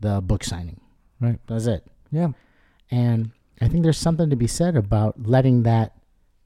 the 0.00 0.20
book 0.20 0.44
signing. 0.44 0.80
Right. 1.20 1.38
That's 1.46 1.66
it. 1.66 1.86
Yeah. 2.10 2.28
And 2.90 3.32
I 3.60 3.68
think 3.68 3.82
there's 3.82 3.98
something 3.98 4.30
to 4.30 4.36
be 4.36 4.46
said 4.46 4.76
about 4.76 5.26
letting 5.26 5.64
that 5.64 5.94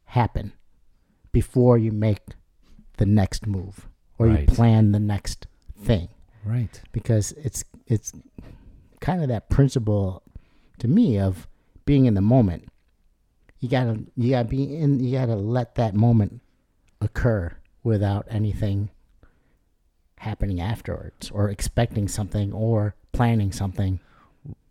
happen 0.07 0.53
before 1.31 1.79
you 1.79 1.93
make 1.93 2.21
the 2.99 3.07
next 3.07 3.47
move 3.47 3.89
or 4.19 4.27
Right. 4.27 4.41
you 4.41 4.47
plan 4.47 4.93
the 4.93 5.01
next 5.01 5.47
thing 5.79 6.09
Right. 6.45 6.81
because 6.93 7.33
it's 7.33 7.65
it's 7.87 8.13
kind 9.01 9.23
of 9.23 9.29
that 9.29 9.51
principle 9.51 10.23
to 10.79 10.89
me 10.89 11.19
of 11.19 11.49
being 11.85 12.07
in 12.07 12.15
the 12.15 12.21
moment. 12.21 12.69
You 13.63 13.69
gotta 13.69 14.01
you 14.17 14.31
gotta 14.31 14.49
be 14.49 14.77
in 14.77 14.99
you 14.99 15.13
gotta 15.17 15.37
let 15.37 15.77
that 15.77 15.95
moment 15.95 16.41
occur 17.01 17.53
without 17.85 18.27
anything 18.29 18.91
happening 20.19 20.61
afterwards 20.61 21.31
or 21.31 21.49
expecting 21.49 22.09
something 22.09 22.53
or 22.53 22.97
planning 23.13 23.53
something 23.53 24.01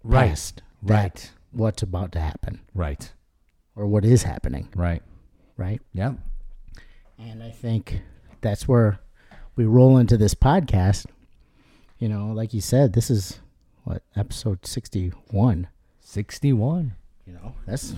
Right. 0.03 0.53
Right. 0.83 1.31
what's 1.51 1.81
about 1.83 2.11
to 2.13 2.19
happen 2.19 2.59
Right. 2.73 3.13
or 3.77 3.87
what 3.87 4.03
is 4.03 4.23
happening, 4.23 4.67
Right. 4.75 5.01
right? 5.55 5.81
Yeah. 5.93 6.15
And 7.17 7.41
I 7.41 7.51
think 7.51 8.01
that's 8.41 8.67
where 8.67 8.99
we 9.55 9.63
roll 9.63 9.97
into 9.97 10.17
this 10.17 10.33
podcast. 10.35 11.05
You 11.97 12.09
know, 12.09 12.33
like 12.33 12.53
you 12.53 12.59
said, 12.61 12.91
this 12.91 13.09
is 13.09 13.39
what 13.85 14.03
episode 14.17 14.65
61. 14.65 15.67
61. 16.01 16.93
You 17.27 17.33
know, 17.33 17.53
that's 17.65 17.93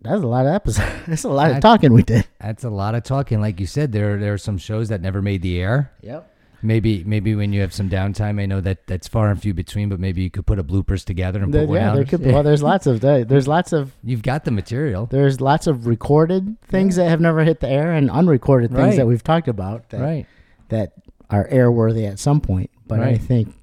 that's 0.00 0.22
a 0.22 0.26
lot 0.26 0.46
of 0.46 0.52
episodes. 0.54 0.88
That's 1.08 1.24
a 1.24 1.28
lot 1.28 1.50
of 1.50 1.60
talking 1.60 1.92
we 1.92 2.02
did. 2.02 2.26
That's 2.40 2.62
a 2.64 2.70
lot 2.70 2.94
of 2.94 3.02
talking. 3.02 3.40
Like 3.40 3.58
you 3.60 3.66
said, 3.66 3.92
there 3.92 4.16
there 4.18 4.32
are 4.32 4.38
some 4.38 4.58
shows 4.58 4.88
that 4.90 5.00
never 5.00 5.20
made 5.22 5.42
the 5.42 5.60
air. 5.60 5.90
Yep. 6.02 6.34
Maybe 6.62 7.04
maybe 7.04 7.34
when 7.34 7.52
you 7.52 7.60
have 7.62 7.72
some 7.72 7.88
downtime, 7.88 8.40
I 8.40 8.46
know 8.46 8.60
that 8.60 8.86
that's 8.86 9.06
far 9.08 9.28
and 9.30 9.40
few 9.40 9.54
between, 9.54 9.88
but 9.88 9.98
maybe 10.00 10.22
you 10.22 10.30
could 10.30 10.44
put 10.46 10.58
a 10.58 10.64
bloopers 10.64 11.04
together 11.04 11.40
and 11.42 11.52
There- 11.54 11.62
put 11.62 11.68
one 11.70 11.78
yeah, 11.80 11.90
out. 11.90 11.94
there 11.96 12.04
could. 12.04 12.24
Well, 12.26 12.42
there's 12.42 12.62
lots 12.62 12.86
of 12.86 13.00
there's 13.00 13.46
lots 13.48 13.72
of 13.72 13.92
You've 14.04 14.22
got 14.22 14.44
the 14.44 14.50
material. 14.50 15.06
there's 15.06 15.40
lots 15.40 15.66
of 15.66 15.86
recorded 15.86 16.60
things 16.62 16.96
that 16.96 17.08
have 17.08 17.20
never 17.20 17.42
hit 17.44 17.60
the 17.60 17.68
air 17.68 17.92
and 17.92 18.10
unrecorded 18.10 18.70
things 18.70 18.80
Right. 18.80 18.96
that 18.96 19.06
we've 19.06 19.22
talked 19.24 19.48
about 19.48 19.88
that 19.90 20.00
Right. 20.00 20.26
that 20.68 20.92
are 21.30 21.46
airworthy 21.48 22.08
at 22.08 22.18
some 22.18 22.40
point. 22.40 22.70
But 22.86 23.00
I 23.00 23.18
think 23.18 23.54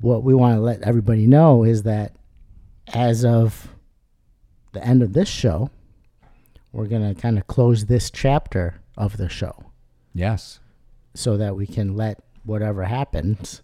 what 0.00 0.22
we 0.24 0.34
want 0.34 0.56
to 0.56 0.60
let 0.60 0.82
everybody 0.82 1.26
know 1.26 1.62
is 1.64 1.82
that 1.84 2.12
as 2.92 3.24
of 3.24 3.68
the 4.74 4.84
end 4.84 5.02
of 5.02 5.12
this 5.14 5.28
show, 5.28 5.70
we're 6.72 6.86
going 6.86 7.14
to 7.14 7.20
kind 7.20 7.38
of 7.38 7.46
close 7.46 7.86
this 7.86 8.10
chapter 8.10 8.80
of 8.96 9.16
the 9.16 9.28
show 9.28 9.64
Yes. 10.12 10.60
so 11.14 11.36
that 11.36 11.56
we 11.56 11.66
can 11.66 11.96
let 11.96 12.22
whatever 12.44 12.84
happens 12.84 13.62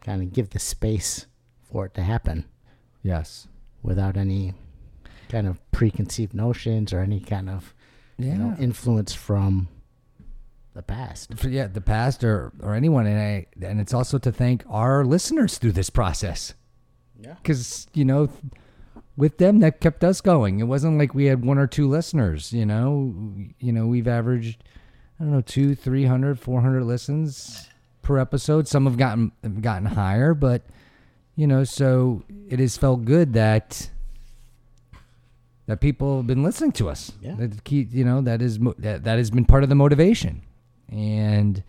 kind 0.00 0.22
of 0.22 0.32
give 0.32 0.50
the 0.50 0.58
space 0.58 1.26
for 1.62 1.86
it 1.86 1.94
to 1.94 2.02
happen 2.02 2.44
Yes. 3.02 3.46
without 3.82 4.16
any 4.16 4.54
kind 5.28 5.46
of 5.46 5.58
preconceived 5.70 6.34
notions 6.34 6.92
or 6.92 7.00
any 7.00 7.20
kind 7.20 7.48
of 7.48 7.74
you 8.18 8.34
know, 8.34 8.54
influence 8.58 9.12
from 9.14 9.68
the 10.74 10.82
past. 10.82 11.32
Yeah, 11.44 11.66
the 11.66 11.80
past 11.80 12.22
or 12.24 12.52
or 12.60 12.74
anyone, 12.74 13.06
and 13.06 13.18
I 13.20 13.46
and 13.66 13.80
it's 13.80 13.92
also 13.94 14.18
to 14.18 14.30
thank 14.32 14.64
our 14.68 15.04
listeners 15.04 15.58
through 15.58 15.72
this 15.72 15.90
process. 15.90 16.54
Yeah. 17.20 17.34
Because 17.34 17.86
you 17.92 18.04
know, 18.04 18.28
with 19.16 19.38
them 19.38 19.60
that 19.60 19.80
kept 19.80 20.02
us 20.02 20.20
going. 20.20 20.60
It 20.60 20.64
wasn't 20.64 20.98
like 20.98 21.14
we 21.14 21.26
had 21.26 21.44
one 21.44 21.58
or 21.58 21.66
two 21.66 21.88
listeners. 21.88 22.52
You 22.52 22.66
know, 22.66 23.14
you 23.58 23.72
know 23.72 23.86
we've 23.86 24.08
averaged 24.08 24.62
I 25.18 25.24
don't 25.24 25.32
know 25.32 25.40
two, 25.40 25.74
three 25.74 26.06
hundred, 26.06 26.40
four 26.40 26.60
hundred 26.60 26.84
listens 26.84 27.68
per 28.02 28.18
episode. 28.18 28.68
Some 28.68 28.84
have 28.86 28.96
gotten 28.96 29.32
have 29.42 29.62
gotten 29.62 29.86
higher, 29.86 30.34
but 30.34 30.62
you 31.36 31.46
know, 31.46 31.64
so 31.64 32.22
it 32.48 32.58
has 32.58 32.76
felt 32.76 33.04
good 33.04 33.32
that 33.34 33.90
that 35.66 35.80
people 35.80 36.18
have 36.18 36.26
been 36.26 36.42
listening 36.42 36.72
to 36.72 36.88
us. 36.88 37.12
Yeah. 37.22 37.34
That 37.36 37.64
key, 37.64 37.88
you 37.90 38.04
know, 38.04 38.20
that 38.22 38.42
is 38.42 38.58
that, 38.78 39.04
that 39.04 39.18
has 39.18 39.30
been 39.30 39.44
part 39.44 39.62
of 39.62 39.68
the 39.68 39.74
motivation, 39.74 40.42
and 40.90 41.62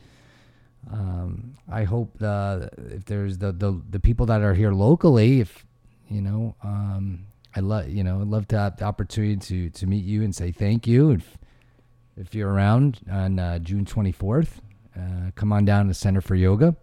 um, 0.92 1.56
I 1.72 1.84
hope 1.84 2.18
the 2.20 2.70
if 2.92 3.06
there's 3.06 3.38
the, 3.38 3.52
the 3.52 3.82
the 3.90 4.00
people 4.00 4.26
that 4.28 4.42
are 4.42 4.54
here 4.54 4.72
locally, 4.72 5.40
if 5.40 5.66
you 6.10 6.22
know, 6.22 6.56
um, 6.64 7.26
I 7.56 7.62
love 7.62 7.90
you 7.90 8.04
know, 8.04 8.22
I'd 8.22 8.28
love 8.28 8.48
to 8.50 8.58
have 8.58 8.78
the 8.78 8.86
opportunity 8.86 9.38
to 9.38 9.70
to 9.70 9.88
meet 9.88 10.04
you 10.04 10.24
and 10.24 10.36
say 10.36 10.52
thank 10.52 10.86
you. 10.88 11.12
If 11.12 11.38
if 12.18 12.36
you're 12.36 12.52
around 12.52 13.00
on 13.12 13.40
uh, 13.40 13.60
June 13.60 13.86
24th, 13.86 14.60
uh, 14.98 15.32
come 15.36 15.52
on 15.52 15.66
down 15.66 15.88
to 15.88 15.94
Center 15.94 16.22
for 16.22 16.36
Yoga. 16.36 16.76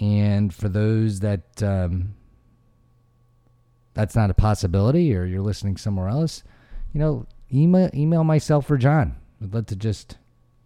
And 0.00 0.52
for 0.52 0.68
those 0.68 1.20
that 1.20 1.62
um, 1.62 2.14
that's 3.94 4.16
not 4.16 4.30
a 4.30 4.34
possibility, 4.34 5.14
or 5.14 5.24
you're 5.24 5.42
listening 5.42 5.76
somewhere 5.76 6.08
else, 6.08 6.42
you 6.92 7.00
know, 7.00 7.26
email 7.52 7.90
email 7.94 8.24
myself 8.24 8.70
or 8.70 8.76
John. 8.76 9.16
I'd 9.42 9.54
love 9.54 9.66
to 9.66 9.76
just, 9.76 10.18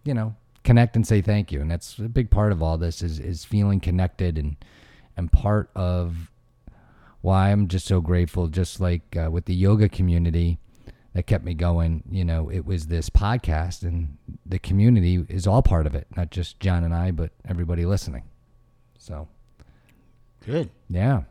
you 0.05 0.15
know, 0.15 0.35
connect 0.63 0.97
and 0.97 1.07
say 1.07 1.21
thank 1.21 1.53
you. 1.53 1.61
And 1.61 1.71
that's 1.71 1.99
a 1.99 2.09
big 2.09 2.31
part 2.31 2.53
of 2.53 2.63
all 2.63 2.79
this 2.79 3.03
is 3.03 3.19
is 3.19 3.45
feeling 3.45 3.81
connected 3.81 4.39
and 4.39 4.57
and 5.17 5.31
part 5.31 5.71
of 5.75 6.31
why 7.25 7.51
I'm 7.51 7.69
just 7.69 7.87
so 7.87 8.03
grateful. 8.03 8.49
Just 8.49 8.81
like 8.81 9.17
uh, 9.17 9.31
with 9.31 9.47
the 9.47 9.55
yoga 9.55 9.89
community 9.89 10.59
that 11.15 11.27
kept 11.27 11.43
me 11.45 11.55
going, 11.55 12.03
you 12.11 12.23
know, 12.25 12.51
it 12.51 12.67
was 12.67 12.87
this 12.89 13.09
podcast, 13.09 13.83
and 13.83 14.19
the 14.45 14.59
community 14.59 15.25
is 15.31 15.47
all 15.47 15.63
part 15.63 15.87
of 15.87 15.95
it, 15.95 16.07
not 16.17 16.31
just 16.31 16.61
John 16.61 16.85
and 16.85 16.95
I, 16.95 17.13
but 17.13 17.31
everybody 17.49 17.87
listening. 17.87 18.25
So 18.99 19.27
Good. 20.45 20.69
yeah, 20.91 21.23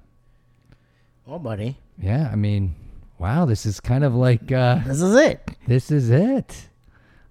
Oh, 1.28 1.38
buddy. 1.38 1.78
yeah. 2.02 2.28
I 2.32 2.36
mean, 2.36 2.74
wow, 3.20 3.46
this 3.46 3.66
is 3.66 3.80
kind 3.80 4.04
of 4.04 4.16
like. 4.16 4.52
Uh, 4.52 4.80
This 4.86 5.02
is 5.02 5.16
it. 5.16 5.52
This 5.68 5.92
is 5.92 6.10
it. 6.10 6.70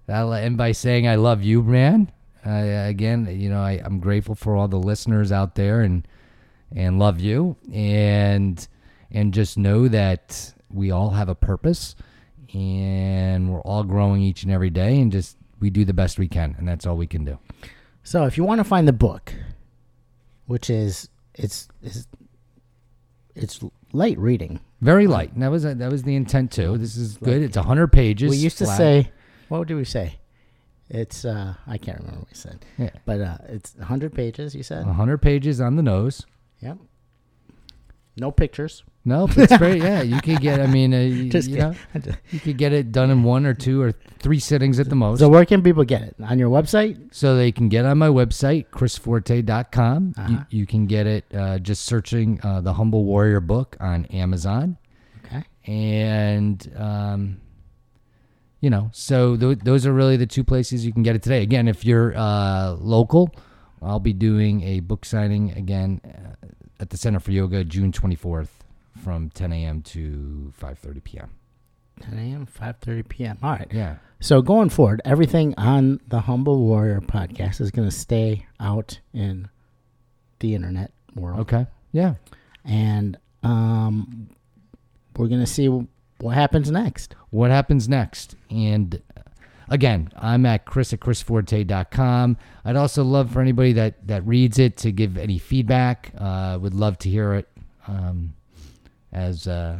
I'll 0.07 0.33
end 0.33 0.57
by 0.57 0.71
saying 0.71 1.07
I 1.07 1.15
love 1.15 1.43
you, 1.43 1.61
man. 1.63 2.11
I, 2.45 2.59
again, 2.61 3.27
you 3.39 3.49
know, 3.49 3.61
I, 3.61 3.81
I'm 3.83 3.99
grateful 3.99 4.35
for 4.35 4.55
all 4.55 4.67
the 4.67 4.77
listeners 4.79 5.31
out 5.31 5.55
there 5.55 5.81
and 5.81 6.05
and 6.75 6.99
love 6.99 7.19
you 7.19 7.55
and 7.71 8.67
and 9.11 9.33
just 9.33 9.57
know 9.57 9.87
that 9.87 10.53
we 10.69 10.91
all 10.91 11.11
have 11.11 11.29
a 11.29 11.35
purpose 11.35 11.95
and 12.53 13.51
we're 13.51 13.61
all 13.61 13.83
growing 13.83 14.21
each 14.21 14.43
and 14.43 14.51
every 14.51 14.69
day 14.69 14.99
and 14.99 15.11
just 15.11 15.37
we 15.59 15.69
do 15.69 15.85
the 15.85 15.93
best 15.93 16.19
we 16.19 16.27
can 16.27 16.55
and 16.57 16.67
that's 16.67 16.85
all 16.85 16.97
we 16.97 17.07
can 17.07 17.23
do. 17.25 17.37
So 18.03 18.25
if 18.25 18.37
you 18.37 18.43
want 18.43 18.59
to 18.59 18.63
find 18.65 18.87
the 18.87 18.93
book, 18.93 19.33
which 20.45 20.69
is 20.69 21.09
it's 21.35 21.67
it's, 21.81 22.07
it's 23.35 23.59
light 23.91 24.17
reading. 24.17 24.59
Very 24.81 25.07
light. 25.07 25.33
And 25.33 25.41
that 25.41 25.51
was 25.51 25.63
that 25.63 25.91
was 25.91 26.03
the 26.03 26.15
intent 26.15 26.51
too. 26.51 26.77
This 26.77 26.97
is 26.97 27.17
good. 27.17 27.41
It's 27.41 27.55
100 27.57 27.87
pages. 27.87 28.29
we 28.29 28.37
used 28.37 28.57
to 28.57 28.65
flat. 28.65 28.77
say, 28.77 29.11
what 29.47 29.67
did 29.67 29.75
we 29.75 29.85
say? 29.85 30.19
It's 30.89 31.23
uh 31.25 31.55
I 31.65 31.77
can't 31.77 31.99
remember 31.99 32.19
what 32.19 32.29
we 32.29 32.35
said. 32.35 32.65
Yeah. 32.77 32.89
But 33.05 33.21
uh 33.21 33.37
it's 33.47 33.75
100 33.75 34.13
pages, 34.13 34.53
you 34.53 34.63
said? 34.63 34.85
100 34.85 35.19
pages 35.19 35.61
on 35.61 35.77
the 35.77 35.83
nose. 35.83 36.25
Yep. 36.63 36.77
No 38.15 38.31
pictures. 38.31 38.83
No, 39.05 39.27
it's 39.29 39.57
great. 39.57 39.81
Yeah, 39.81 40.01
you 40.01 40.21
could 40.21 40.39
get. 40.39 40.61
I 40.61 40.67
mean, 40.67 40.93
uh, 40.93 40.97
you, 40.99 41.29
Just 41.29 41.49
you 41.49 41.57
kidding. 41.57 41.77
know, 41.95 42.13
you 42.31 42.39
could 42.39 42.57
get 42.57 42.71
it 42.71 42.91
done 42.91 43.09
in 43.09 43.23
one 43.23 43.45
or 43.45 43.53
two 43.53 43.81
or 43.81 43.91
three 44.19 44.39
sittings 44.39 44.79
at 44.79 44.87
the 44.87 44.95
most. 44.95 45.19
So 45.19 45.27
where 45.27 45.43
can 45.45 45.61
people 45.61 45.83
get 45.83 46.03
it? 46.03 46.15
On 46.23 46.39
your 46.39 46.49
website? 46.49 47.13
So 47.13 47.35
they 47.35 47.51
can 47.51 47.67
get 47.69 47.85
on 47.85 47.97
my 47.97 48.07
website, 48.07 48.69
chrisforte.com. 48.71 50.13
Uh-huh. 50.17 50.29
You, 50.29 50.59
you 50.59 50.65
can 50.65 50.85
get 50.85 51.05
it 51.07 51.25
uh, 51.35 51.59
just 51.59 51.83
searching 51.85 52.39
uh, 52.43 52.61
the 52.61 52.73
Humble 52.73 53.03
Warrior 53.03 53.41
book 53.41 53.75
on 53.81 54.05
Amazon. 54.05 54.77
Okay. 55.25 55.43
And, 55.65 56.71
um, 56.77 57.41
you 58.61 58.69
know, 58.69 58.89
so 58.93 59.35
th- 59.35 59.59
those 59.59 59.85
are 59.85 59.91
really 59.91 60.15
the 60.15 60.27
two 60.27 60.43
places 60.45 60.85
you 60.85 60.93
can 60.93 61.03
get 61.03 61.15
it 61.15 61.23
today. 61.23 61.41
Again, 61.41 61.67
if 61.67 61.83
you're 61.83 62.13
uh, 62.15 62.71
local, 62.79 63.35
I'll 63.83 63.99
be 63.99 64.13
doing 64.13 64.63
a 64.63 64.79
book 64.79 65.05
signing 65.05 65.51
again 65.51 66.01
uh, 66.05 66.47
at 66.79 66.89
the 66.89 66.97
Center 66.97 67.19
for 67.19 67.31
Yoga 67.31 67.63
June 67.63 67.91
24th 67.91 68.49
from 69.03 69.29
10 69.29 69.51
a.m. 69.53 69.81
to 69.81 70.53
5:30 70.59 71.03
p.m. 71.03 71.31
10 72.01 72.17
a.m. 72.17 72.47
5:30 72.47 73.07
p.m. 73.07 73.37
All 73.43 73.51
right. 73.51 73.67
Yeah. 73.71 73.97
So 74.19 74.41
going 74.41 74.69
forward, 74.69 75.01
everything 75.03 75.53
on 75.57 75.99
the 76.07 76.21
Humble 76.21 76.59
Warrior 76.59 77.01
podcast 77.01 77.59
is 77.59 77.71
going 77.71 77.89
to 77.89 77.95
stay 77.95 78.45
out 78.59 78.99
in 79.13 79.49
the 80.39 80.55
internet 80.55 80.91
world. 81.15 81.41
Okay. 81.41 81.67
Yeah. 81.91 82.15
And 82.63 83.17
um, 83.43 84.29
we're 85.17 85.27
going 85.27 85.41
to 85.41 85.47
see 85.47 85.67
what 86.19 86.35
happens 86.35 86.71
next. 86.71 87.15
What 87.31 87.51
happens 87.51 87.89
next? 87.89 88.35
And 88.49 89.01
again, 89.69 90.11
I'm 90.15 90.45
at 90.45 90.65
chris 90.65 90.93
at 90.93 90.99
chrisforte.com. 90.99 92.37
I'd 92.65 92.75
also 92.75 93.03
love 93.03 93.31
for 93.31 93.41
anybody 93.41 93.73
that, 93.73 94.07
that 94.07 94.25
reads 94.25 94.59
it 94.59 94.77
to 94.77 94.91
give 94.91 95.17
any 95.17 95.37
feedback. 95.37 96.11
Uh, 96.17 96.57
would 96.61 96.73
love 96.73 96.97
to 96.99 97.09
hear 97.09 97.33
it. 97.33 97.49
Um, 97.87 98.33
as 99.11 99.47
uh, 99.47 99.79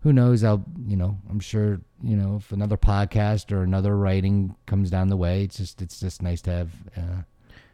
who 0.00 0.12
knows? 0.12 0.44
I'll 0.44 0.64
you 0.86 0.96
know 0.96 1.18
I'm 1.28 1.40
sure 1.40 1.80
you 2.02 2.16
know 2.16 2.36
if 2.36 2.52
another 2.52 2.76
podcast 2.76 3.52
or 3.52 3.62
another 3.62 3.96
writing 3.96 4.54
comes 4.66 4.88
down 4.88 5.08
the 5.08 5.16
way, 5.16 5.42
it's 5.42 5.56
just 5.56 5.82
it's 5.82 6.00
just 6.00 6.22
nice 6.22 6.40
to 6.42 6.50
have 6.52 6.70
uh, 6.96 7.22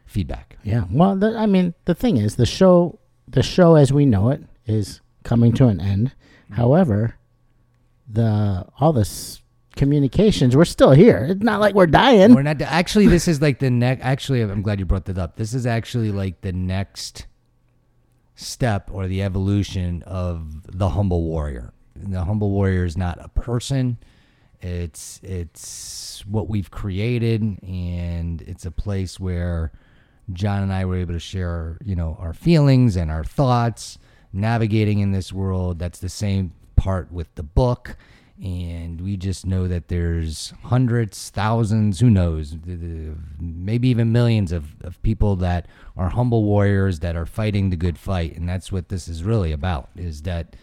feedback. 0.05 0.57
Yeah. 0.63 0.85
Well, 0.91 1.15
the, 1.15 1.37
I 1.37 1.45
mean, 1.45 1.73
the 1.85 1.95
thing 1.95 2.17
is, 2.17 2.35
the 2.35 2.45
show, 2.45 2.99
the 3.27 3.43
show 3.43 3.75
as 3.75 3.93
we 3.93 4.05
know 4.05 4.29
it, 4.29 4.43
is 4.65 5.01
coming 5.23 5.53
to 5.53 5.67
an 5.67 5.79
end. 5.79 6.13
However, 6.51 7.15
the 8.07 8.65
all 8.79 8.93
this 8.93 9.42
communications, 9.75 10.55
we're 10.55 10.65
still 10.65 10.91
here. 10.91 11.27
It's 11.29 11.43
not 11.43 11.59
like 11.59 11.75
we're 11.75 11.87
dying. 11.87 12.33
We're 12.33 12.43
not 12.43 12.61
actually. 12.61 13.07
This 13.07 13.27
is 13.27 13.41
like 13.41 13.59
the 13.59 13.69
next. 13.69 14.03
Actually, 14.03 14.41
I'm 14.41 14.61
glad 14.61 14.79
you 14.79 14.85
brought 14.85 15.05
that 15.05 15.17
up. 15.17 15.35
This 15.35 15.53
is 15.53 15.65
actually 15.65 16.11
like 16.11 16.41
the 16.41 16.51
next 16.51 17.27
step 18.35 18.89
or 18.91 19.07
the 19.07 19.21
evolution 19.21 20.03
of 20.03 20.77
the 20.77 20.89
humble 20.89 21.23
warrior. 21.23 21.73
The 21.95 22.23
humble 22.23 22.51
warrior 22.51 22.85
is 22.85 22.97
not 22.97 23.17
a 23.21 23.29
person. 23.29 23.97
It's 24.61 25.19
it's 25.23 26.25
what 26.25 26.49
we've 26.49 26.71
created, 26.71 27.41
and 27.41 28.41
it's 28.43 28.65
a 28.65 28.71
place 28.71 29.19
where 29.19 29.71
John 30.31 30.63
and 30.63 30.71
I 30.71 30.85
were 30.85 30.97
able 30.97 31.13
to 31.13 31.19
share, 31.19 31.77
you 31.83 31.95
know, 31.95 32.15
our 32.19 32.33
feelings 32.33 32.95
and 32.95 33.11
our 33.11 33.25
thoughts, 33.25 33.97
navigating 34.31 34.99
in 34.99 35.11
this 35.11 35.33
world. 35.33 35.79
That's 35.79 35.99
the 35.99 36.09
same 36.09 36.53
part 36.75 37.11
with 37.11 37.33
the 37.35 37.43
book 37.43 37.97
and 38.41 38.99
we 38.99 39.15
just 39.15 39.45
know 39.45 39.67
that 39.67 39.89
there's 39.89 40.53
hundreds, 40.63 41.29
thousands, 41.29 41.99
who 41.99 42.09
knows, 42.09 42.57
maybe 43.39 43.89
even 43.89 44.11
millions 44.11 44.51
of, 44.51 44.75
of 44.81 45.01
people 45.03 45.35
that 45.35 45.67
are 45.95 46.09
humble 46.09 46.43
warriors 46.43 46.99
that 46.99 47.15
are 47.15 47.27
fighting 47.27 47.69
the 47.69 47.75
good 47.75 47.97
fight, 47.97 48.35
and 48.35 48.49
that's 48.49 48.71
what 48.71 48.89
this 48.89 49.07
is 49.07 49.23
really 49.23 49.51
about. 49.51 49.89
Is 49.95 50.23
that 50.23 50.55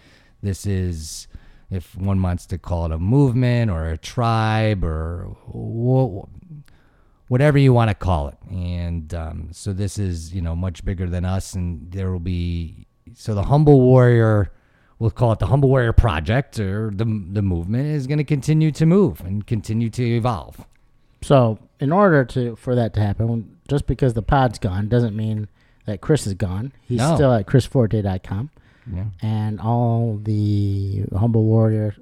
this 0.43 0.67
is, 0.67 1.29
if 1.71 1.95
one 1.97 2.21
wants 2.21 2.45
to 2.47 2.59
call 2.59 2.87
it 2.87 2.93
a 2.93 2.99
movement 2.99 3.71
or 3.71 3.89
a 3.89 3.99
tribe 3.99 4.83
or 4.83 5.37
whatever 7.29 7.57
you 7.57 7.73
want 7.73 7.89
to 7.89 7.95
call 7.95 8.29
it, 8.29 8.39
and 8.51 9.15
um, 9.15 9.49
so 9.53 9.73
this 9.73 9.97
is 9.97 10.35
you 10.35 10.43
know 10.43 10.57
much 10.57 10.85
bigger 10.85 11.07
than 11.07 11.25
us, 11.25 11.55
and 11.55 11.93
there 11.93 12.11
will 12.11 12.19
be 12.19 12.89
so 13.15 13.33
the 13.33 13.45
humble 13.45 13.81
warrior 13.81 14.51
we'll 15.01 15.11
call 15.11 15.33
it 15.33 15.41
the 15.41 15.47
Humble 15.47 15.69
Warrior 15.69 15.93
Project 15.93 16.61
or 16.61 16.91
the 16.95 17.05
the 17.05 17.43
movement 17.43 17.89
is 17.89 18.07
going 18.07 18.19
to 18.19 18.25
continue 18.25 18.71
to 18.71 18.87
move 18.87 19.21
and 19.23 19.45
continue 19.45 19.91
to 19.91 20.05
evolve. 20.05 20.65
So, 21.23 21.59
in 21.81 21.91
order 21.91 22.25
to 22.27 22.55
for 22.55 22.77
that 22.77 22.95
to 22.95 23.01
happen, 23.01 23.57
just 23.69 23.87
because 23.89 24.15
the 24.15 24.23
pod's 24.23 24.59
gone 24.61 24.89
doesn't 24.89 25.17
mean 25.17 25.49
that 25.87 26.01
Chris 26.01 26.27
is 26.27 26.35
gone. 26.35 26.73
He's 26.83 26.99
No. 26.99 27.15
still 27.17 27.33
at 27.35 27.47
chrisforte.com. 27.47 28.51
Yeah. 28.95 29.05
And 29.23 29.61
all 29.61 30.19
the 30.23 31.05
Humble 31.17 31.45
Warrior 31.45 31.95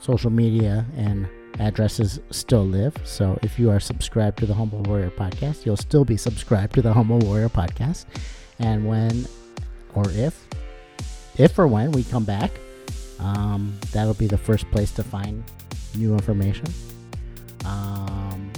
social 0.00 0.30
media 0.30 0.86
and 0.96 1.28
addresses 1.58 2.20
still 2.30 2.64
live. 2.66 2.94
So 3.04 3.38
if 3.42 3.58
you 3.58 3.70
are 3.70 3.80
subscribed 3.80 4.38
to 4.40 4.46
the 4.46 4.54
Humble 4.54 4.82
Warrior 4.82 5.10
podcast, 5.10 5.64
you'll 5.64 5.76
still 5.76 6.04
be 6.04 6.16
subscribed 6.16 6.74
to 6.74 6.82
the 6.82 6.92
Humble 6.92 7.18
Warrior 7.20 7.48
podcast. 7.48 8.04
And 8.58 8.86
when 8.86 9.26
or 9.94 10.04
if 10.10 10.46
if 11.38 11.58
or 11.58 11.66
when 11.66 11.92
we 11.92 12.04
come 12.04 12.24
back, 12.24 12.50
um, 13.18 13.78
that'll 13.92 14.14
be 14.14 14.26
the 14.26 14.38
first 14.38 14.70
place 14.70 14.90
to 14.92 15.02
find 15.02 15.42
new 15.94 16.12
information, 16.12 16.66
um, 17.64 18.50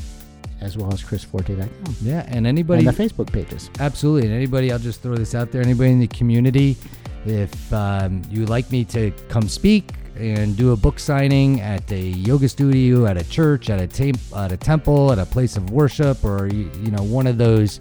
as 0.60 0.76
well 0.76 0.92
as 0.92 1.02
chrisforte.com. 1.02 1.96
Yeah, 2.02 2.24
and 2.28 2.46
anybody 2.46 2.86
and 2.86 2.96
the 2.96 3.02
Facebook 3.02 3.32
pages. 3.32 3.70
Absolutely, 3.78 4.28
and 4.28 4.34
anybody, 4.34 4.72
I'll 4.72 4.78
just 4.78 5.02
throw 5.02 5.16
this 5.16 5.34
out 5.34 5.52
there. 5.52 5.62
Anybody 5.62 5.90
in 5.90 6.00
the 6.00 6.08
community, 6.08 6.76
if 7.24 7.72
um, 7.72 8.22
you 8.30 8.40
would 8.40 8.50
like 8.50 8.70
me 8.70 8.84
to 8.86 9.12
come 9.28 9.48
speak 9.48 9.92
and 10.16 10.56
do 10.56 10.72
a 10.72 10.76
book 10.76 10.98
signing 10.98 11.60
at 11.60 11.90
a 11.92 12.00
yoga 12.00 12.48
studio, 12.48 13.06
at 13.06 13.16
a 13.16 13.28
church, 13.28 13.70
at 13.70 13.78
a 13.78 14.14
at 14.36 14.52
a 14.52 14.56
temple, 14.56 15.12
at 15.12 15.18
a 15.18 15.26
place 15.26 15.56
of 15.56 15.70
worship, 15.70 16.24
or 16.24 16.48
you, 16.48 16.70
you 16.80 16.90
know 16.90 17.02
one 17.02 17.26
of 17.26 17.38
those 17.38 17.78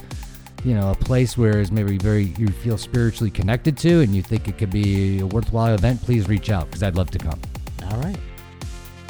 you 0.67 0.75
know, 0.75 0.91
a 0.91 0.95
place 0.95 1.37
where 1.37 1.61
is 1.61 1.71
maybe 1.71 1.97
very 1.97 2.33
you 2.37 2.49
feel 2.49 2.77
spiritually 2.77 3.31
connected 3.31 3.77
to, 3.77 4.01
and 4.01 4.13
you 4.13 4.21
think 4.21 4.49
it 4.49 4.57
could 4.57 4.69
be 4.69 5.21
a 5.21 5.25
worthwhile 5.25 5.73
event, 5.73 6.01
please 6.01 6.27
reach 6.27 6.49
out 6.49 6.65
because 6.65 6.83
I'd 6.83 6.97
love 6.97 7.09
to 7.11 7.19
come. 7.19 7.39
All 7.89 7.97
right. 7.99 8.17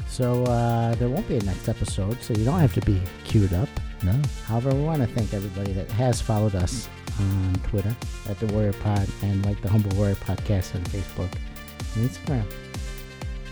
So 0.07 0.43
uh, 0.43 0.93
there 0.95 1.09
won't 1.09 1.27
be 1.27 1.37
a 1.37 1.41
next 1.41 1.67
episode, 1.67 2.21
so 2.21 2.35
you 2.35 2.45
don't 2.45 2.59
have 2.59 2.75
to 2.75 2.81
be 2.81 3.01
queued 3.23 3.53
up. 3.53 3.69
No. 4.03 4.13
However, 4.45 4.69
we 4.69 4.83
want 4.83 5.01
to 5.01 5.07
thank 5.07 5.33
everybody 5.33 5.73
that 5.73 5.89
has 5.93 6.21
followed 6.21 6.53
us 6.53 6.87
on 7.19 7.55
Twitter 7.63 7.95
at 8.29 8.39
the 8.39 8.45
Warrior 8.53 8.73
Pod 8.73 9.09
and 9.23 9.43
like 9.43 9.59
the 9.63 9.69
Humble 9.69 9.97
Warrior 9.97 10.13
Podcast 10.15 10.75
on 10.75 10.83
Facebook 10.83 11.33
and 11.95 12.07
Instagram. 12.07 12.45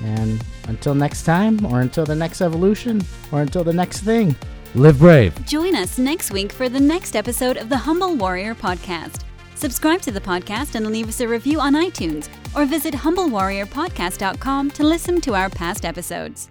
And 0.03 0.43
until 0.67 0.93
next 0.93 1.23
time, 1.23 1.65
or 1.65 1.81
until 1.81 2.05
the 2.05 2.15
next 2.15 2.41
evolution, 2.41 3.01
or 3.31 3.41
until 3.41 3.63
the 3.63 3.73
next 3.73 4.01
thing. 4.01 4.35
Live 4.75 4.99
brave. 4.99 5.45
Join 5.45 5.73
us 5.73 5.97
next 5.97 6.31
week 6.31 6.51
for 6.51 6.67
the 6.67 6.81
next 6.81 7.15
episode 7.15 7.55
of 7.55 7.69
the 7.69 7.77
Humble 7.77 8.17
Warrior 8.17 8.53
Podcast. 8.53 9.23
Subscribe 9.55 10.01
to 10.01 10.11
the 10.11 10.19
podcast 10.19 10.75
and 10.75 10.87
leave 10.87 11.07
us 11.07 11.21
a 11.21 11.27
review 11.29 11.61
on 11.61 11.75
iTunes 11.75 12.27
or 12.53 12.65
visit 12.65 12.93
humblewarriorpodcast.com 12.93 14.71
to 14.71 14.83
listen 14.83 15.21
to 15.21 15.33
our 15.33 15.49
past 15.49 15.85
episodes. 15.85 16.49